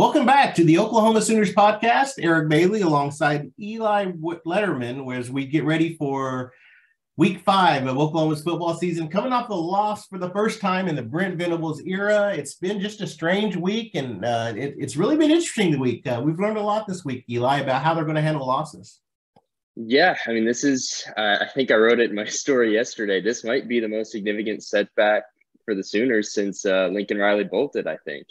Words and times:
Welcome 0.00 0.24
back 0.24 0.54
to 0.54 0.64
the 0.64 0.78
Oklahoma 0.78 1.20
Sooners 1.20 1.52
podcast. 1.52 2.12
Eric 2.20 2.48
Bailey 2.48 2.80
alongside 2.80 3.52
Eli 3.60 4.06
Letterman, 4.06 5.14
as 5.14 5.30
we 5.30 5.44
get 5.44 5.64
ready 5.64 5.94
for 5.98 6.54
week 7.18 7.40
five 7.40 7.86
of 7.86 7.98
Oklahoma's 7.98 8.42
football 8.42 8.72
season, 8.72 9.08
coming 9.08 9.34
off 9.34 9.50
a 9.50 9.54
loss 9.54 10.06
for 10.06 10.16
the 10.16 10.30
first 10.30 10.58
time 10.58 10.88
in 10.88 10.96
the 10.96 11.02
Brent 11.02 11.36
Venables 11.36 11.82
era. 11.82 12.32
It's 12.34 12.54
been 12.54 12.80
just 12.80 13.02
a 13.02 13.06
strange 13.06 13.56
week, 13.56 13.94
and 13.94 14.24
uh, 14.24 14.54
it, 14.56 14.74
it's 14.78 14.96
really 14.96 15.18
been 15.18 15.30
interesting 15.30 15.70
the 15.70 15.78
week. 15.78 16.06
Uh, 16.06 16.22
we've 16.24 16.40
learned 16.40 16.56
a 16.56 16.62
lot 16.62 16.86
this 16.86 17.04
week, 17.04 17.26
Eli, 17.28 17.58
about 17.58 17.82
how 17.82 17.92
they're 17.92 18.04
going 18.04 18.16
to 18.16 18.22
handle 18.22 18.46
losses. 18.46 19.00
Yeah, 19.76 20.16
I 20.26 20.32
mean, 20.32 20.46
this 20.46 20.64
is, 20.64 21.04
uh, 21.18 21.36
I 21.42 21.46
think 21.54 21.70
I 21.70 21.74
wrote 21.74 22.00
it 22.00 22.08
in 22.08 22.16
my 22.16 22.24
story 22.42 22.72
yesterday. 22.72 23.20
This 23.20 23.44
might 23.44 23.68
be 23.68 23.80
the 23.80 23.88
most 23.88 24.12
significant 24.12 24.62
setback 24.62 25.24
for 25.66 25.74
the 25.74 25.84
Sooners 25.84 26.32
since 26.32 26.64
uh, 26.64 26.88
Lincoln 26.90 27.18
Riley 27.18 27.44
bolted, 27.44 27.86
I 27.86 27.98
think. 27.98 28.26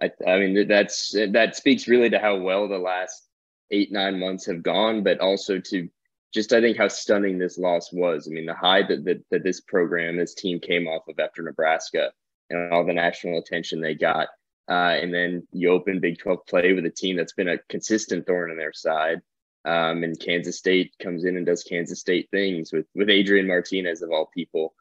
I, 0.00 0.10
I 0.26 0.38
mean, 0.38 0.68
that's 0.68 1.14
that 1.30 1.56
speaks 1.56 1.88
really 1.88 2.10
to 2.10 2.18
how 2.18 2.36
well 2.38 2.68
the 2.68 2.78
last 2.78 3.28
eight 3.70 3.92
nine 3.92 4.18
months 4.18 4.46
have 4.46 4.62
gone, 4.62 5.02
but 5.02 5.20
also 5.20 5.58
to 5.58 5.88
just 6.32 6.52
I 6.52 6.60
think 6.60 6.78
how 6.78 6.88
stunning 6.88 7.38
this 7.38 7.58
loss 7.58 7.92
was. 7.92 8.26
I 8.26 8.30
mean, 8.30 8.46
the 8.46 8.54
high 8.54 8.82
that 8.86 9.04
that, 9.04 9.24
that 9.30 9.44
this 9.44 9.60
program, 9.60 10.16
this 10.16 10.34
team 10.34 10.60
came 10.60 10.86
off 10.86 11.08
of 11.08 11.18
after 11.18 11.42
Nebraska 11.42 12.10
and 12.50 12.72
all 12.72 12.84
the 12.84 12.92
national 12.92 13.38
attention 13.38 13.80
they 13.80 13.94
got. 13.94 14.28
Uh, 14.68 14.96
and 15.00 15.12
then 15.12 15.46
you 15.52 15.70
open 15.70 16.00
Big 16.00 16.18
12 16.18 16.46
play 16.46 16.72
with 16.72 16.86
a 16.86 16.90
team 16.90 17.16
that's 17.16 17.32
been 17.32 17.48
a 17.48 17.58
consistent 17.68 18.26
thorn 18.26 18.50
in 18.50 18.56
their 18.56 18.72
side. 18.72 19.20
Um, 19.64 20.02
and 20.02 20.18
Kansas 20.18 20.58
State 20.58 20.92
comes 21.00 21.24
in 21.24 21.36
and 21.36 21.46
does 21.46 21.62
Kansas 21.62 22.00
State 22.00 22.28
things 22.30 22.72
with 22.72 22.86
with 22.94 23.10
Adrian 23.10 23.46
Martinez 23.46 24.02
of 24.02 24.10
all 24.10 24.30
people. 24.34 24.74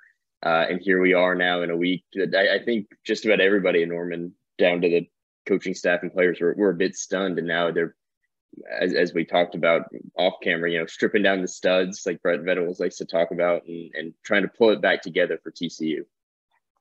Uh, 0.44 0.66
and 0.70 0.81
here 0.81 1.00
we 1.00 1.14
are 1.14 1.36
now 1.36 1.62
in 1.62 1.70
a 1.70 1.78
week 1.78 2.03
that 2.14 2.34
I, 2.34 2.55
I, 2.55 2.66
think 2.66 2.88
just 3.05 3.25
about 3.25 3.39
everybody 3.39 3.84
in 3.84 3.89
Norman 3.89 4.34
down 4.62 4.82
to 4.82 4.90
the 4.90 5.10
coaching 5.48 5.74
staff 5.74 6.00
and 6.04 6.14
players 6.14 6.40
were, 6.40 6.56
were 6.58 6.70
a 6.70 6.76
bit 6.76 6.96
stunned. 6.96 7.38
And 7.38 7.48
now 7.48 7.72
they're, 7.72 7.96
as, 8.80 8.94
as 8.94 9.14
we 9.14 9.26
talked 9.26 9.56
about 9.56 9.84
off 10.18 10.36
camera, 10.44 10.72
you 10.72 10.80
know, 10.80 10.86
stripping 10.86 11.23
down 11.23 11.42
the 11.42 11.48
studs 11.48 12.03
like 12.06 12.22
Brent 12.22 12.44
Venables 12.44 12.80
likes 12.80 12.98
to 12.98 13.06
talk 13.06 13.31
about 13.31 13.66
and, 13.68 13.92
and 13.94 14.14
trying 14.23 14.44
to 14.44 14.50
pull 14.50 14.70
it 14.70 14.81
back 14.81 15.02
together 15.02 15.40
for 15.44 15.52
TCU. 15.52 16.02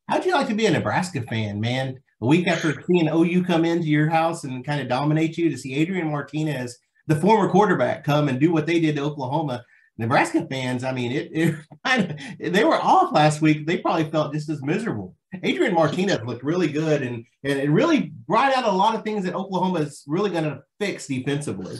How'd 0.09 0.27
you 0.27 0.33
like 0.33 0.49
to 0.49 0.55
be 0.55 0.67
a 0.67 0.71
Nebraska 0.71 1.23
fan, 1.23 1.61
man? 1.61 2.01
A 2.21 2.27
week 2.27 2.49
after 2.49 2.83
seeing 2.83 3.09
OU 3.09 3.45
come 3.45 3.65
into 3.65 3.87
your 3.87 4.11
house 4.11 4.45
and 4.45 4.65
kind 4.65 4.81
of 4.81 4.89
dominate 4.89 5.39
you, 5.39 5.49
to 5.51 5.57
see 5.57 5.75
Adrian 5.75 6.11
Martinez, 6.11 6.79
the 7.07 7.17
former 7.17 7.49
quarterback, 7.49 8.05
come 8.05 8.29
and 8.29 8.41
do 8.41 8.53
what 8.53 8.67
they 8.67 8.81
did 8.81 8.97
to 8.97 9.03
Oklahoma. 9.03 9.65
Nebraska 9.99 10.47
fans, 10.51 10.83
I 10.83 10.93
mean, 10.93 11.13
it, 11.13 11.31
it 11.33 12.43
they 12.53 12.65
were 12.65 12.75
off 12.75 13.13
last 13.13 13.41
week. 13.41 13.67
They 13.67 13.79
probably 13.79 14.11
felt 14.11 14.33
just 14.33 14.49
as 14.49 14.63
miserable. 14.63 15.15
Adrian 15.43 15.75
Martinez 15.75 16.25
looked 16.25 16.43
really 16.43 16.69
good 16.69 17.03
and, 17.03 17.25
and 17.45 17.59
it 17.59 17.71
really 17.71 18.13
brought 18.27 18.57
out 18.57 18.65
a 18.65 18.71
lot 18.71 18.95
of 18.95 19.05
things 19.05 19.25
that 19.25 19.35
Oklahoma 19.35 19.81
is 19.81 20.03
really 20.07 20.31
going 20.31 20.45
to 20.45 20.63
fix 20.79 21.07
defensively. 21.07 21.77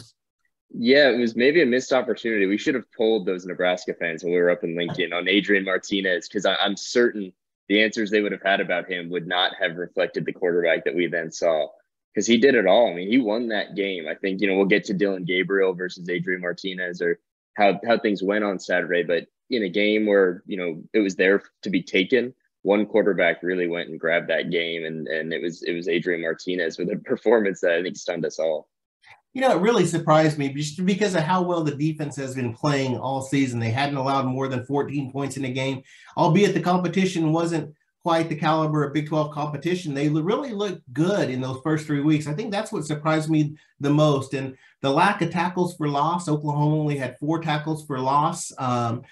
Yeah, 0.73 1.09
it 1.09 1.17
was 1.17 1.35
maybe 1.35 1.61
a 1.61 1.65
missed 1.65 1.91
opportunity. 1.91 2.45
We 2.45 2.57
should 2.57 2.75
have 2.75 2.91
polled 2.93 3.25
those 3.25 3.45
Nebraska 3.45 3.93
fans 3.93 4.23
when 4.23 4.31
we 4.31 4.39
were 4.39 4.49
up 4.49 4.63
in 4.63 4.77
Lincoln 4.77 5.11
on 5.11 5.27
Adrian 5.27 5.65
Martinez 5.65 6.29
because 6.29 6.45
I'm 6.45 6.77
certain 6.77 7.33
the 7.67 7.81
answers 7.81 8.09
they 8.09 8.21
would 8.21 8.31
have 8.31 8.41
had 8.41 8.61
about 8.61 8.89
him 8.89 9.09
would 9.09 9.27
not 9.27 9.53
have 9.59 9.75
reflected 9.75 10.25
the 10.25 10.33
quarterback 10.33 10.85
that 10.85 10.95
we 10.95 11.07
then 11.07 11.31
saw 11.31 11.67
because 12.13 12.27
he 12.27 12.37
did 12.37 12.55
it 12.55 12.67
all. 12.67 12.89
I 12.89 12.93
mean, 12.93 13.09
he 13.09 13.17
won 13.17 13.49
that 13.49 13.75
game. 13.75 14.07
I 14.09 14.15
think, 14.15 14.41
you 14.41 14.47
know, 14.47 14.55
we'll 14.55 14.65
get 14.65 14.85
to 14.85 14.93
Dillon 14.93 15.25
Gabriel 15.25 15.73
versus 15.73 16.09
Adrian 16.09 16.41
Martinez 16.41 17.01
or 17.01 17.19
how, 17.55 17.79
how 17.85 17.97
things 17.97 18.23
went 18.23 18.43
on 18.43 18.59
Saturday, 18.59 19.03
but 19.03 19.27
in 19.49 19.63
a 19.63 19.69
game 19.69 20.05
where, 20.05 20.43
you 20.45 20.57
know, 20.57 20.83
it 20.93 20.99
was 20.99 21.15
there 21.15 21.43
to 21.63 21.69
be 21.69 21.83
taken 21.83 22.33
one 22.63 22.85
quarterback 22.85 23.41
really 23.41 23.67
went 23.67 23.89
and 23.89 23.99
grabbed 23.99 24.29
that 24.29 24.51
game, 24.51 24.85
and 24.85 25.07
and 25.07 25.33
it 25.33 25.41
was 25.41 25.63
it 25.63 25.73
was 25.73 25.87
Adrian 25.87 26.21
Martinez 26.21 26.77
with 26.77 26.89
a 26.89 26.97
performance 27.05 27.61
that 27.61 27.73
I 27.73 27.81
think 27.81 27.97
stunned 27.97 28.25
us 28.25 28.39
all. 28.39 28.67
You 29.33 29.41
know, 29.41 29.51
it 29.55 29.61
really 29.61 29.85
surprised 29.85 30.37
me 30.37 30.49
just 30.49 30.85
because 30.85 31.15
of 31.15 31.21
how 31.21 31.41
well 31.41 31.63
the 31.63 31.73
defense 31.73 32.17
has 32.17 32.35
been 32.35 32.53
playing 32.53 32.97
all 32.97 33.21
season. 33.21 33.59
They 33.59 33.69
hadn't 33.69 33.95
allowed 33.95 34.25
more 34.25 34.49
than 34.49 34.65
14 34.65 35.09
points 35.09 35.37
in 35.37 35.45
a 35.45 35.51
game, 35.51 35.83
albeit 36.17 36.53
the 36.53 36.59
competition 36.59 37.31
wasn't 37.31 37.73
quite 38.03 38.29
the 38.29 38.35
caliber 38.35 38.83
of 38.83 38.93
Big 38.93 39.07
12 39.07 39.31
competition. 39.31 39.93
They 39.93 40.09
really 40.09 40.51
looked 40.51 40.81
good 40.91 41.29
in 41.29 41.39
those 41.39 41.61
first 41.63 41.85
three 41.85 42.01
weeks. 42.01 42.27
I 42.27 42.33
think 42.33 42.51
that's 42.51 42.71
what 42.71 42.85
surprised 42.85 43.29
me 43.29 43.55
the 43.79 43.91
most. 43.91 44.33
And 44.33 44.57
the 44.81 44.89
lack 44.89 45.21
of 45.21 45.29
tackles 45.29 45.75
for 45.75 45.87
loss, 45.87 46.27
Oklahoma 46.27 46.77
only 46.77 46.97
had 46.97 47.17
four 47.19 47.39
tackles 47.39 47.85
for 47.85 47.99
loss. 47.99 48.51
Um, 48.57 49.03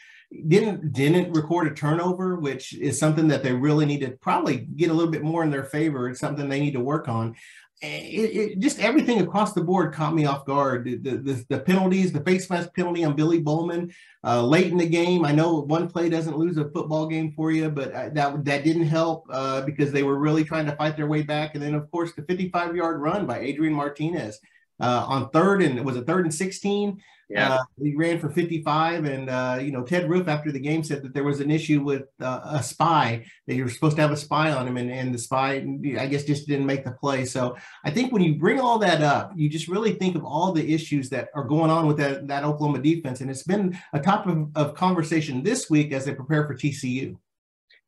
didn't 0.48 0.94
didn't 0.94 1.34
record 1.34 1.68
a 1.68 1.74
turnover, 1.74 2.36
which 2.36 2.74
is 2.74 3.00
something 3.00 3.28
that 3.30 3.44
they 3.44 3.54
really 3.54 3.86
need 3.86 4.02
to 4.02 4.12
probably 4.12 4.58
get 4.58 4.92
a 4.92 4.94
little 4.94 5.12
bit 5.12 5.24
more 5.24 5.44
in 5.44 5.50
their 5.50 5.64
favor. 5.64 6.10
It's 6.10 6.20
something 6.20 6.48
they 6.48 6.60
need 6.60 6.74
to 6.74 6.80
work 6.80 7.08
on. 7.08 7.36
It, 7.82 8.36
it, 8.36 8.60
just 8.60 8.80
everything 8.80 9.22
across 9.22 9.54
the 9.54 9.64
board 9.64 9.94
caught 9.94 10.14
me 10.14 10.26
off 10.26 10.46
guard. 10.46 10.84
The, 10.84 10.98
the, 10.98 11.46
the 11.48 11.60
penalties, 11.60 12.12
the 12.12 12.20
face 12.20 12.50
mask 12.50 12.76
penalty 12.76 13.06
on 13.06 13.16
Billy 13.16 13.40
Bowman 13.40 13.94
uh, 14.22 14.44
late 14.44 14.68
in 14.68 14.78
the 14.78 14.86
game. 14.86 15.24
I 15.24 15.32
know 15.32 15.62
one 15.62 15.88
play 15.88 16.10
doesn't 16.10 16.38
lose 16.38 16.58
a 16.58 16.70
football 16.72 17.08
game 17.08 17.32
for 17.32 17.52
you, 17.52 17.70
but 17.70 17.94
uh, 17.94 18.10
that 18.10 18.44
that 18.46 18.64
didn't 18.66 18.88
help 18.88 19.28
uh, 19.32 19.62
because 19.62 19.92
they 19.92 20.04
were 20.04 20.20
really 20.20 20.44
trying 20.44 20.66
to 20.66 20.76
fight 20.76 20.98
their 20.98 21.08
way 21.08 21.22
back. 21.22 21.56
And 21.56 21.64
then, 21.64 21.74
of 21.74 21.90
course, 21.90 22.14
the 22.14 22.24
55 22.24 22.76
yard 22.76 23.02
run 23.02 23.26
by 23.26 23.40
Adrian 23.40 23.74
Martinez 23.74 24.40
uh, 24.80 25.06
on 25.08 25.30
third 25.30 25.62
and 25.62 25.84
was 25.86 25.96
it 25.96 26.06
third 26.06 26.26
and 26.26 26.34
16? 26.34 27.02
Yeah. 27.30 27.54
Uh, 27.54 27.64
he 27.80 27.96
ran 27.96 28.18
for 28.18 28.30
55, 28.30 29.06
and 29.06 29.30
uh, 29.30 29.60
you 29.62 29.72
know 29.72 29.84
Ted 29.84 30.10
Roof 30.10 30.28
after 30.28 30.52
the 30.52 30.60
game 30.60 30.84
said 30.84 31.04
that 31.04 31.14
there 31.14 31.24
was 31.24 31.40
an 31.40 31.52
issue 31.52 31.82
with 31.84 32.08
uh, 32.20 32.42
a 32.44 32.64
spy 32.64 33.26
that 33.46 33.54
you 33.54 33.64
were 33.64 33.70
supposed 33.70 33.98
to 33.98 34.02
have 34.02 34.12
a 34.12 34.18
spy 34.18 34.52
on 34.52 34.68
him, 34.68 34.78
and, 34.78 34.92
and 34.92 35.14
the 35.14 35.20
spy 35.20 35.64
I 36.00 36.08
guess 36.08 36.24
just 36.24 36.48
didn't 36.48 36.66
make 36.66 36.84
the 36.84 36.92
play. 36.92 37.26
So 37.26 37.56
I 37.86 37.92
think 37.92 38.12
when 38.12 38.24
you 38.24 38.36
bring 38.36 38.60
all 38.60 38.80
that 38.80 39.04
up, 39.04 39.34
you 39.36 39.48
just 39.48 39.68
really 39.68 39.94
think 39.94 40.16
of 40.16 40.26
all 40.26 40.52
the 40.52 40.74
issues 40.74 41.08
that 41.10 41.30
are 41.36 41.44
going 41.44 41.70
on 41.70 41.86
with 41.86 41.98
that 41.98 42.28
that 42.28 42.44
Oklahoma 42.44 42.80
defense, 42.80 43.22
and 43.22 43.30
it's 43.30 43.44
been 43.44 43.78
a 43.94 44.00
topic 44.00 44.36
of, 44.36 44.50
of 44.56 44.76
conversation 44.76 45.44
this 45.44 45.70
week 45.70 45.92
as 45.92 46.06
they 46.06 46.16
prepare 46.16 46.48
for 46.48 46.56
TCU. 46.56 47.16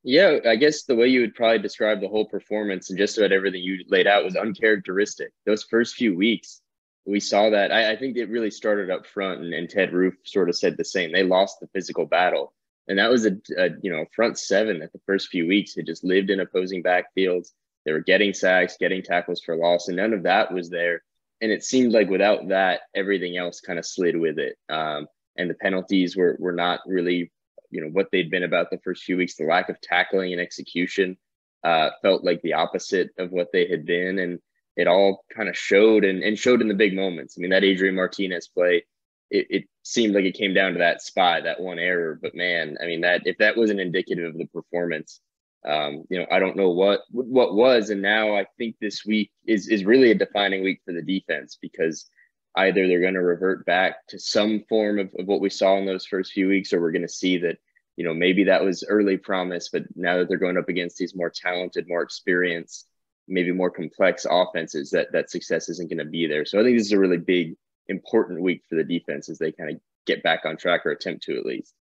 Yeah, 0.04 0.38
I 0.48 0.56
guess 0.56 0.84
the 0.84 0.96
way 0.96 1.08
you 1.08 1.22
would 1.22 1.36
probably 1.36 1.60
describe 1.60 2.02
the 2.02 2.08
whole 2.08 2.26
performance 2.26 2.90
and 2.90 2.98
just 2.98 3.18
about 3.18 3.32
everything 3.32 3.62
you 3.62 3.84
laid 3.88 4.08
out 4.08 4.24
was 4.24 4.36
uncharacteristic. 4.36 5.32
Those 5.46 5.64
first 5.64 5.96
few 5.96 6.16
weeks, 6.16 6.61
we 7.06 7.20
saw 7.20 7.50
that. 7.50 7.72
I, 7.72 7.92
I, 7.92 7.96
think 7.96 8.18
it 8.18 8.30
really 8.30 8.52
started 8.52 8.90
up 8.90 9.08
front, 9.08 9.42
and, 9.42 9.54
and, 9.54 9.70
Ted 9.70 9.92
Roof 9.92 10.16
sort 10.24 10.50
of 10.50 10.56
said 10.56 10.78
the 10.78 10.86
same. 10.86 11.12
They 11.12 11.24
lost 11.24 11.60
the 11.60 11.68
physical 11.68 12.06
battle, 12.06 12.54
and 12.88 13.00
that 13.00 13.10
was 13.10 13.26
a, 13.26 13.32
a 13.58 13.70
you 13.82 13.92
know 13.92 14.06
front 14.16 14.38
seven 14.38 14.80
that 14.80 14.94
the 14.94 15.02
first 15.06 15.30
few 15.30 15.48
weeks 15.48 15.76
had 15.76 15.86
just 15.88 16.04
lived 16.04 16.30
in 16.30 16.40
opposing 16.40 16.84
backfields. 16.84 17.50
They 17.86 17.92
were 17.92 18.02
getting 18.02 18.34
sacks, 18.34 18.78
getting 18.80 19.02
tackles 19.02 19.42
for 19.42 19.56
loss, 19.56 19.88
and 19.88 19.98
none 19.98 20.14
of 20.14 20.24
that 20.24 20.54
was 20.54 20.70
there. 20.70 21.02
And 21.42 21.52
it 21.52 21.64
seemed 21.64 21.92
like 21.92 22.10
without 22.10 22.50
that, 22.50 22.82
everything 22.96 23.36
else 23.36 23.62
kind 23.62 23.80
of 23.80 23.86
slid 23.86 24.16
with 24.16 24.38
it. 24.38 24.58
Um, 24.70 25.08
and 25.36 25.50
the 25.50 25.56
penalties 25.56 26.16
were 26.16 26.36
were 26.40 26.52
not 26.52 26.82
really 26.86 27.32
you 27.72 27.82
know 27.82 27.88
what 27.88 28.10
they'd 28.12 28.30
been 28.30 28.44
about 28.44 28.70
the 28.70 28.80
first 28.84 29.04
few 29.04 29.18
weeks. 29.18 29.36
The 29.36 29.46
lack 29.46 29.70
of 29.70 29.82
tackling 29.82 30.34
and 30.34 30.42
execution 30.42 31.18
uh, 31.64 31.90
felt 32.02 32.24
like 32.24 32.42
the 32.42 32.54
opposite 32.54 33.10
of 33.18 33.32
what 33.32 33.48
they 33.52 33.68
had 33.68 33.86
been, 33.86 34.20
and 34.20 34.40
it 34.76 34.88
all 34.88 35.26
kind 35.36 35.50
of 35.50 35.58
showed 35.58 36.04
and, 36.04 36.24
and 36.24 36.38
showed 36.38 36.62
in 36.62 36.68
the 36.68 36.74
big 36.74 36.94
moments. 36.94 37.36
I 37.38 37.42
mean, 37.42 37.52
that 37.52 37.64
Adrian 37.64 37.96
Martinez 37.96 38.48
play, 38.48 38.86
it, 39.30 39.48
it 39.50 39.64
seemed 39.84 40.16
like 40.16 40.26
it 40.26 40.38
came 40.38 40.54
down 40.54 40.74
to 40.74 40.80
that 40.80 41.02
spy, 41.02 41.42
that 41.42 41.60
one 41.60 41.80
error. 41.80 42.18
But 42.22 42.36
man, 42.36 42.78
I 42.82 42.86
mean, 42.86 43.02
that 43.02 43.22
if 43.26 43.38
that 43.40 43.58
wasn't 43.58 43.80
indicative 43.80 44.26
of 44.26 44.38
the 44.38 44.46
performance, 44.46 45.20
um, 45.66 46.06
you 46.10 46.18
know, 46.18 46.26
I 46.32 46.40
don't 46.40 46.56
know 46.56 46.70
what 46.70 47.02
what 47.12 47.54
was. 47.54 47.90
And 47.90 48.02
now 48.02 48.36
I 48.36 48.46
think 48.58 48.78
this 48.80 49.06
week 49.06 49.32
is 49.46 49.68
is 49.68 49.86
really 49.86 50.12
a 50.12 50.16
defining 50.16 50.64
week 50.64 50.82
for 50.86 50.94
the 50.94 51.04
defense 51.04 51.58
because 51.62 52.10
either 52.56 52.88
they're 52.88 53.02
going 53.02 53.14
to 53.14 53.22
revert 53.22 53.66
back 53.66 54.06
to 54.08 54.20
some 54.20 54.64
form 54.68 55.00
of, 55.00 55.10
of 55.20 55.28
what 55.28 55.40
we 55.40 55.50
saw 55.50 55.78
in 55.78 55.86
those 55.86 56.06
first 56.06 56.34
few 56.34 56.48
weeks, 56.48 56.74
or 56.74 56.82
we're 56.82 56.92
going 56.92 57.04
to 57.04 57.08
see 57.08 57.38
that 57.38 57.58
you 57.96 58.06
know 58.06 58.14
maybe 58.14 58.46
that 58.46 58.64
was 58.64 58.84
early 58.88 59.18
promise, 59.18 59.70
but 59.70 59.84
now 59.96 60.18
that 60.18 60.30
they're 60.30 60.38
going 60.38 60.58
up 60.58 60.70
against 60.70 60.98
these 60.98 61.16
more 61.16 61.30
talented, 61.30 61.88
more 61.88 62.02
experienced 62.02 62.88
maybe 63.32 63.52
more 63.52 63.72
complex 63.72 64.26
offenses 64.30 64.90
that 64.92 65.12
that 65.14 65.32
success 65.32 65.70
isn't 65.70 65.90
going 65.90 65.98
to 65.98 66.06
be 66.06 66.28
there. 66.28 66.46
So 66.46 66.60
I 66.60 66.64
think 66.64 66.78
this 66.78 66.88
is 66.88 66.94
a 66.94 67.00
really 67.00 67.18
big, 67.18 67.56
important 67.88 68.42
week 68.42 68.64
for 68.70 68.76
the 68.76 68.84
defense 68.84 69.30
as 69.30 69.38
they 69.38 69.52
kind 69.52 69.72
of 69.72 69.78
get 70.06 70.24
back 70.24 70.42
on 70.46 70.58
track 70.58 70.86
or 70.86 70.92
attempt 70.92 71.24
to 71.24 71.38
at 71.38 71.46
least. 71.46 71.74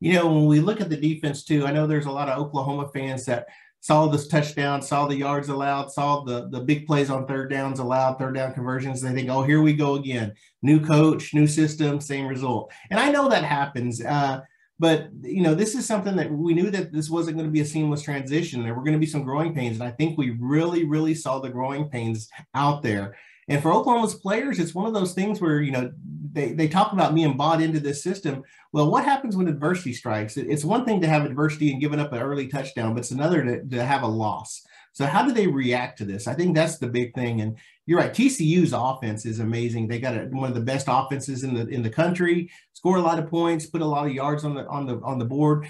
You 0.00 0.14
know, 0.14 0.32
when 0.32 0.46
we 0.46 0.60
look 0.60 0.80
at 0.80 0.90
the 0.90 0.96
defense 0.96 1.44
too, 1.44 1.66
I 1.66 1.72
know 1.72 1.86
there's 1.86 2.06
a 2.06 2.10
lot 2.10 2.28
of 2.28 2.38
Oklahoma 2.38 2.88
fans 2.92 3.24
that 3.26 3.46
saw 3.80 4.06
this 4.06 4.28
touchdown, 4.28 4.80
saw 4.80 5.06
the 5.06 5.16
yards 5.16 5.48
allowed, 5.48 5.92
saw 5.92 6.24
the 6.24 6.48
the 6.48 6.60
big 6.60 6.86
plays 6.86 7.10
on 7.10 7.26
third 7.26 7.50
downs 7.50 7.80
allowed, 7.80 8.14
third 8.14 8.34
down 8.34 8.54
conversions. 8.54 9.02
They 9.02 9.12
think, 9.12 9.28
oh, 9.28 9.42
here 9.42 9.60
we 9.60 9.74
go 9.74 9.94
again. 9.96 10.32
New 10.62 10.80
coach, 10.80 11.34
new 11.34 11.46
system, 11.46 12.00
same 12.00 12.26
result. 12.26 12.72
And 12.90 12.98
I 12.98 13.10
know 13.10 13.28
that 13.28 13.44
happens. 13.44 14.02
Uh, 14.02 14.40
but 14.78 15.08
you 15.22 15.42
know, 15.42 15.54
this 15.54 15.74
is 15.74 15.86
something 15.86 16.16
that 16.16 16.30
we 16.30 16.54
knew 16.54 16.70
that 16.70 16.92
this 16.92 17.08
wasn't 17.08 17.36
going 17.36 17.48
to 17.48 17.52
be 17.52 17.60
a 17.60 17.64
seamless 17.64 18.02
transition. 18.02 18.62
There 18.62 18.74
were 18.74 18.82
going 18.82 18.94
to 18.94 18.98
be 18.98 19.06
some 19.06 19.24
growing 19.24 19.54
pains, 19.54 19.78
and 19.78 19.88
I 19.88 19.92
think 19.92 20.18
we 20.18 20.30
really, 20.40 20.84
really 20.84 21.14
saw 21.14 21.38
the 21.38 21.48
growing 21.48 21.88
pains 21.88 22.28
out 22.54 22.82
there. 22.82 23.16
And 23.48 23.62
for 23.62 23.72
Oklahoma's 23.72 24.14
players, 24.14 24.58
it's 24.58 24.74
one 24.74 24.86
of 24.86 24.94
those 24.94 25.12
things 25.12 25.40
where 25.40 25.60
you 25.60 25.70
know 25.70 25.92
they, 26.32 26.52
they 26.52 26.68
talk 26.68 26.92
about 26.92 27.14
being 27.14 27.36
bought 27.36 27.62
into 27.62 27.78
this 27.78 28.02
system. 28.02 28.42
Well, 28.72 28.90
what 28.90 29.04
happens 29.04 29.36
when 29.36 29.48
adversity 29.48 29.92
strikes? 29.92 30.36
It's 30.36 30.64
one 30.64 30.84
thing 30.84 31.00
to 31.02 31.08
have 31.08 31.24
adversity 31.24 31.70
and 31.70 31.80
giving 31.80 32.00
up 32.00 32.12
an 32.12 32.20
early 32.20 32.48
touchdown, 32.48 32.94
but 32.94 33.00
it's 33.00 33.12
another 33.12 33.44
to, 33.44 33.64
to 33.64 33.84
have 33.84 34.02
a 34.02 34.08
loss. 34.08 34.62
So 34.94 35.06
how 35.06 35.24
do 35.24 35.32
they 35.32 35.48
react 35.48 35.98
to 35.98 36.04
this? 36.04 36.28
I 36.28 36.34
think 36.34 36.54
that's 36.54 36.78
the 36.78 36.86
big 36.86 37.14
thing. 37.14 37.40
And 37.40 37.58
you're 37.84 37.98
right. 37.98 38.14
TCU's 38.14 38.72
offense 38.72 39.26
is 39.26 39.40
amazing. 39.40 39.88
They 39.88 39.98
got 39.98 40.14
a, 40.14 40.26
one 40.26 40.48
of 40.48 40.54
the 40.54 40.60
best 40.60 40.86
offenses 40.88 41.42
in 41.42 41.52
the 41.52 41.66
in 41.66 41.82
the 41.82 41.90
country. 41.90 42.50
Score 42.72 42.96
a 42.96 43.02
lot 43.02 43.18
of 43.18 43.28
points, 43.28 43.66
put 43.66 43.82
a 43.82 43.86
lot 43.86 44.06
of 44.06 44.12
yards 44.12 44.44
on 44.44 44.54
the 44.54 44.66
on 44.68 44.86
the 44.86 45.00
on 45.00 45.18
the 45.18 45.24
board. 45.24 45.68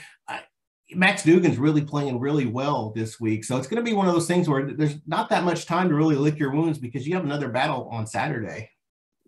Max 0.93 1.23
Duggan's 1.25 1.59
really 1.59 1.81
playing 1.81 2.21
really 2.21 2.47
well 2.47 2.93
this 2.95 3.19
week. 3.19 3.45
So 3.45 3.57
it's 3.57 3.67
going 3.67 3.83
to 3.83 3.91
be 3.91 3.97
one 3.97 4.07
of 4.07 4.13
those 4.13 4.29
things 4.29 4.49
where 4.49 4.71
there's 4.71 4.97
not 5.07 5.31
that 5.31 5.43
much 5.43 5.65
time 5.65 5.89
to 5.89 5.95
really 5.95 6.17
lick 6.17 6.39
your 6.39 6.51
wounds 6.51 6.79
because 6.79 7.09
you 7.09 7.15
have 7.15 7.25
another 7.25 7.49
battle 7.49 7.89
on 7.91 8.07
Saturday. 8.07 8.71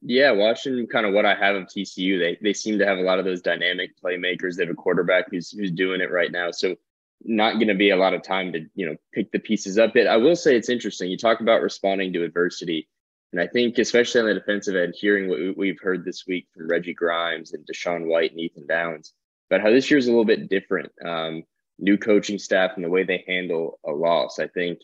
Yeah, 0.02 0.31
watching 0.32 0.87
kind 0.87 1.06
of 1.06 1.14
what 1.14 1.25
I 1.25 1.34
have 1.34 1.56
of 1.56 1.64
TCU, 1.64 2.19
they 2.19 2.38
they 2.43 2.52
seem 2.52 2.78
to 2.78 2.87
have 2.87 2.98
a 2.98 3.02
lot 3.02 3.19
of 3.19 3.25
those 3.25 3.40
dynamic 3.40 3.90
playmakers. 4.00 4.56
They 4.56 4.64
have 4.64 4.72
a 4.72 4.76
quarterback 4.76 5.31
who's 5.31 5.50
who's 5.50 5.70
doing 5.70 6.02
it 6.02 6.10
right 6.10 6.31
now. 6.31 6.50
So 6.50 6.76
not 7.24 7.54
going 7.54 7.68
to 7.68 7.74
be 7.74 7.90
a 7.90 7.96
lot 7.96 8.14
of 8.14 8.22
time 8.22 8.52
to 8.52 8.66
you 8.74 8.86
know 8.86 8.96
pick 9.12 9.32
the 9.32 9.38
pieces 9.38 9.78
up. 9.78 9.96
It 9.96 10.06
I 10.06 10.16
will 10.16 10.36
say 10.36 10.56
it's 10.56 10.68
interesting. 10.68 11.10
You 11.10 11.16
talk 11.16 11.40
about 11.40 11.62
responding 11.62 12.12
to 12.12 12.24
adversity, 12.24 12.88
and 13.32 13.40
I 13.40 13.46
think 13.46 13.78
especially 13.78 14.20
on 14.20 14.26
the 14.28 14.34
defensive 14.34 14.76
end, 14.76 14.94
hearing 14.96 15.28
what 15.28 15.56
we've 15.56 15.80
heard 15.80 16.04
this 16.04 16.24
week 16.26 16.46
from 16.54 16.68
Reggie 16.68 16.94
Grimes 16.94 17.52
and 17.52 17.66
DaShaun 17.66 18.06
White 18.06 18.32
and 18.32 18.40
Ethan 18.40 18.66
Downs 18.66 19.12
about 19.50 19.62
how 19.62 19.70
this 19.70 19.90
year 19.90 19.98
is 19.98 20.06
a 20.06 20.10
little 20.10 20.24
bit 20.24 20.48
different. 20.48 20.92
Um, 21.04 21.44
new 21.78 21.98
coaching 21.98 22.38
staff 22.38 22.72
and 22.76 22.84
the 22.84 22.88
way 22.88 23.04
they 23.04 23.24
handle 23.26 23.78
a 23.86 23.92
loss. 23.92 24.38
I 24.38 24.48
think 24.48 24.78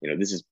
you 0.00 0.10
know 0.10 0.16
this 0.16 0.32
is 0.32 0.44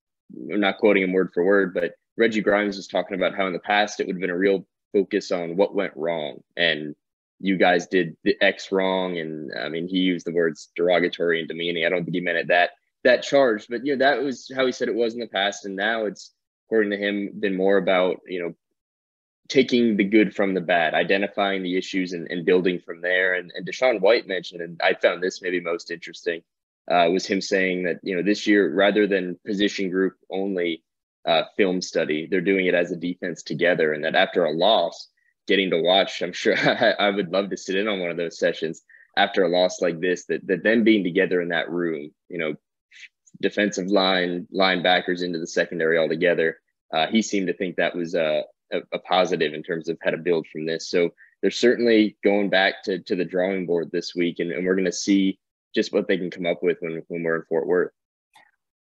I'm 0.51 0.59
not 0.59 0.77
quoting 0.77 1.03
him 1.03 1.13
word 1.13 1.31
for 1.33 1.43
word, 1.43 1.73
but 1.73 1.93
Reggie 2.17 2.41
Grimes 2.41 2.77
was 2.77 2.87
talking 2.87 3.15
about 3.15 3.35
how 3.35 3.47
in 3.47 3.53
the 3.53 3.59
past 3.59 3.99
it 3.99 4.07
would 4.07 4.15
have 4.15 4.21
been 4.21 4.29
a 4.29 4.37
real 4.37 4.65
focus 4.93 5.31
on 5.31 5.55
what 5.55 5.73
went 5.73 5.93
wrong 5.95 6.41
and 6.57 6.95
you 7.41 7.57
guys 7.57 7.87
did 7.87 8.15
the 8.23 8.35
X 8.41 8.71
wrong. 8.71 9.17
And 9.17 9.51
I 9.57 9.69
mean, 9.69 9.87
he 9.87 9.97
used 9.97 10.25
the 10.25 10.33
words 10.33 10.69
derogatory 10.75 11.39
and 11.39 11.47
demeaning. 11.47 11.85
I 11.85 11.89
don't 11.89 12.03
think 12.03 12.15
he 12.15 12.21
meant 12.21 12.37
it 12.37 12.47
that 12.47 12.71
that 13.03 13.23
charge, 13.23 13.67
but 13.67 13.85
you 13.85 13.95
know, 13.95 14.05
that 14.05 14.21
was 14.21 14.51
how 14.55 14.65
he 14.65 14.71
said 14.71 14.87
it 14.87 14.95
was 14.95 15.13
in 15.13 15.19
the 15.19 15.27
past. 15.27 15.65
And 15.65 15.75
now 15.75 16.05
it's 16.05 16.33
according 16.67 16.91
to 16.91 16.97
him 16.97 17.31
been 17.39 17.57
more 17.57 17.77
about, 17.77 18.17
you 18.27 18.41
know, 18.41 18.53
taking 19.49 19.97
the 19.97 20.03
good 20.03 20.33
from 20.33 20.53
the 20.53 20.61
bad, 20.61 20.93
identifying 20.93 21.61
the 21.61 21.77
issues 21.77 22.13
and, 22.13 22.27
and 22.29 22.45
building 22.45 22.79
from 22.79 23.01
there. 23.01 23.33
And, 23.33 23.51
and 23.53 23.67
DaShaun 23.67 23.99
White 23.99 24.27
mentioned, 24.27 24.61
and 24.61 24.79
I 24.81 24.93
found 24.93 25.21
this 25.21 25.41
maybe 25.41 25.59
most 25.59 25.91
interesting, 25.91 26.41
uh, 26.89 27.09
was 27.11 27.25
him 27.25 27.41
saying 27.41 27.83
that, 27.83 27.99
you 28.01 28.15
know, 28.15 28.23
this 28.23 28.47
year, 28.47 28.73
rather 28.73 29.07
than 29.07 29.39
position 29.45 29.89
group 29.89 30.13
only 30.31 30.83
uh, 31.27 31.43
film 31.57 31.81
study, 31.81 32.27
they're 32.29 32.39
doing 32.39 32.67
it 32.67 32.73
as 32.73 32.91
a 32.91 32.95
defense 32.95 33.43
together. 33.43 33.91
And 33.91 34.05
that 34.05 34.15
after 34.15 34.45
a 34.45 34.51
loss, 34.51 35.09
getting 35.47 35.69
to 35.71 35.81
watch. 35.81 36.21
I'm 36.21 36.33
sure 36.33 36.57
I, 36.57 36.91
I 36.99 37.09
would 37.09 37.31
love 37.31 37.49
to 37.49 37.57
sit 37.57 37.75
in 37.75 37.87
on 37.87 37.99
one 37.99 38.11
of 38.11 38.17
those 38.17 38.39
sessions 38.39 38.81
after 39.17 39.43
a 39.43 39.49
loss 39.49 39.81
like 39.81 39.99
this. 39.99 40.25
That 40.25 40.45
that 40.47 40.63
them 40.63 40.83
being 40.83 41.03
together 41.03 41.41
in 41.41 41.49
that 41.49 41.69
room, 41.69 42.11
you 42.29 42.37
know, 42.37 42.55
defensive 43.41 43.87
line 43.87 44.47
linebackers 44.53 45.23
into 45.23 45.39
the 45.39 45.47
secondary 45.47 45.97
all 45.97 46.09
together. 46.09 46.59
Uh, 46.93 47.07
he 47.07 47.21
seemed 47.21 47.47
to 47.47 47.53
think 47.53 47.75
that 47.75 47.95
was 47.95 48.15
a, 48.15 48.43
a, 48.71 48.79
a 48.93 48.99
positive 48.99 49.53
in 49.53 49.63
terms 49.63 49.87
of 49.87 49.97
how 50.01 50.11
to 50.11 50.17
build 50.17 50.45
from 50.47 50.65
this. 50.65 50.89
So 50.89 51.11
they're 51.41 51.51
certainly 51.51 52.17
going 52.23 52.49
back 52.49 52.83
to 52.83 52.99
to 52.99 53.15
the 53.15 53.25
drawing 53.25 53.65
board 53.65 53.89
this 53.91 54.15
week, 54.15 54.39
and, 54.39 54.51
and 54.51 54.65
we're 54.65 54.75
going 54.75 54.85
to 54.85 54.91
see 54.91 55.39
just 55.73 55.93
what 55.93 56.07
they 56.07 56.17
can 56.17 56.29
come 56.29 56.45
up 56.45 56.61
with 56.61 56.77
when 56.81 57.01
when 57.07 57.23
we're 57.23 57.37
in 57.37 57.43
Fort 57.49 57.67
Worth. 57.67 57.91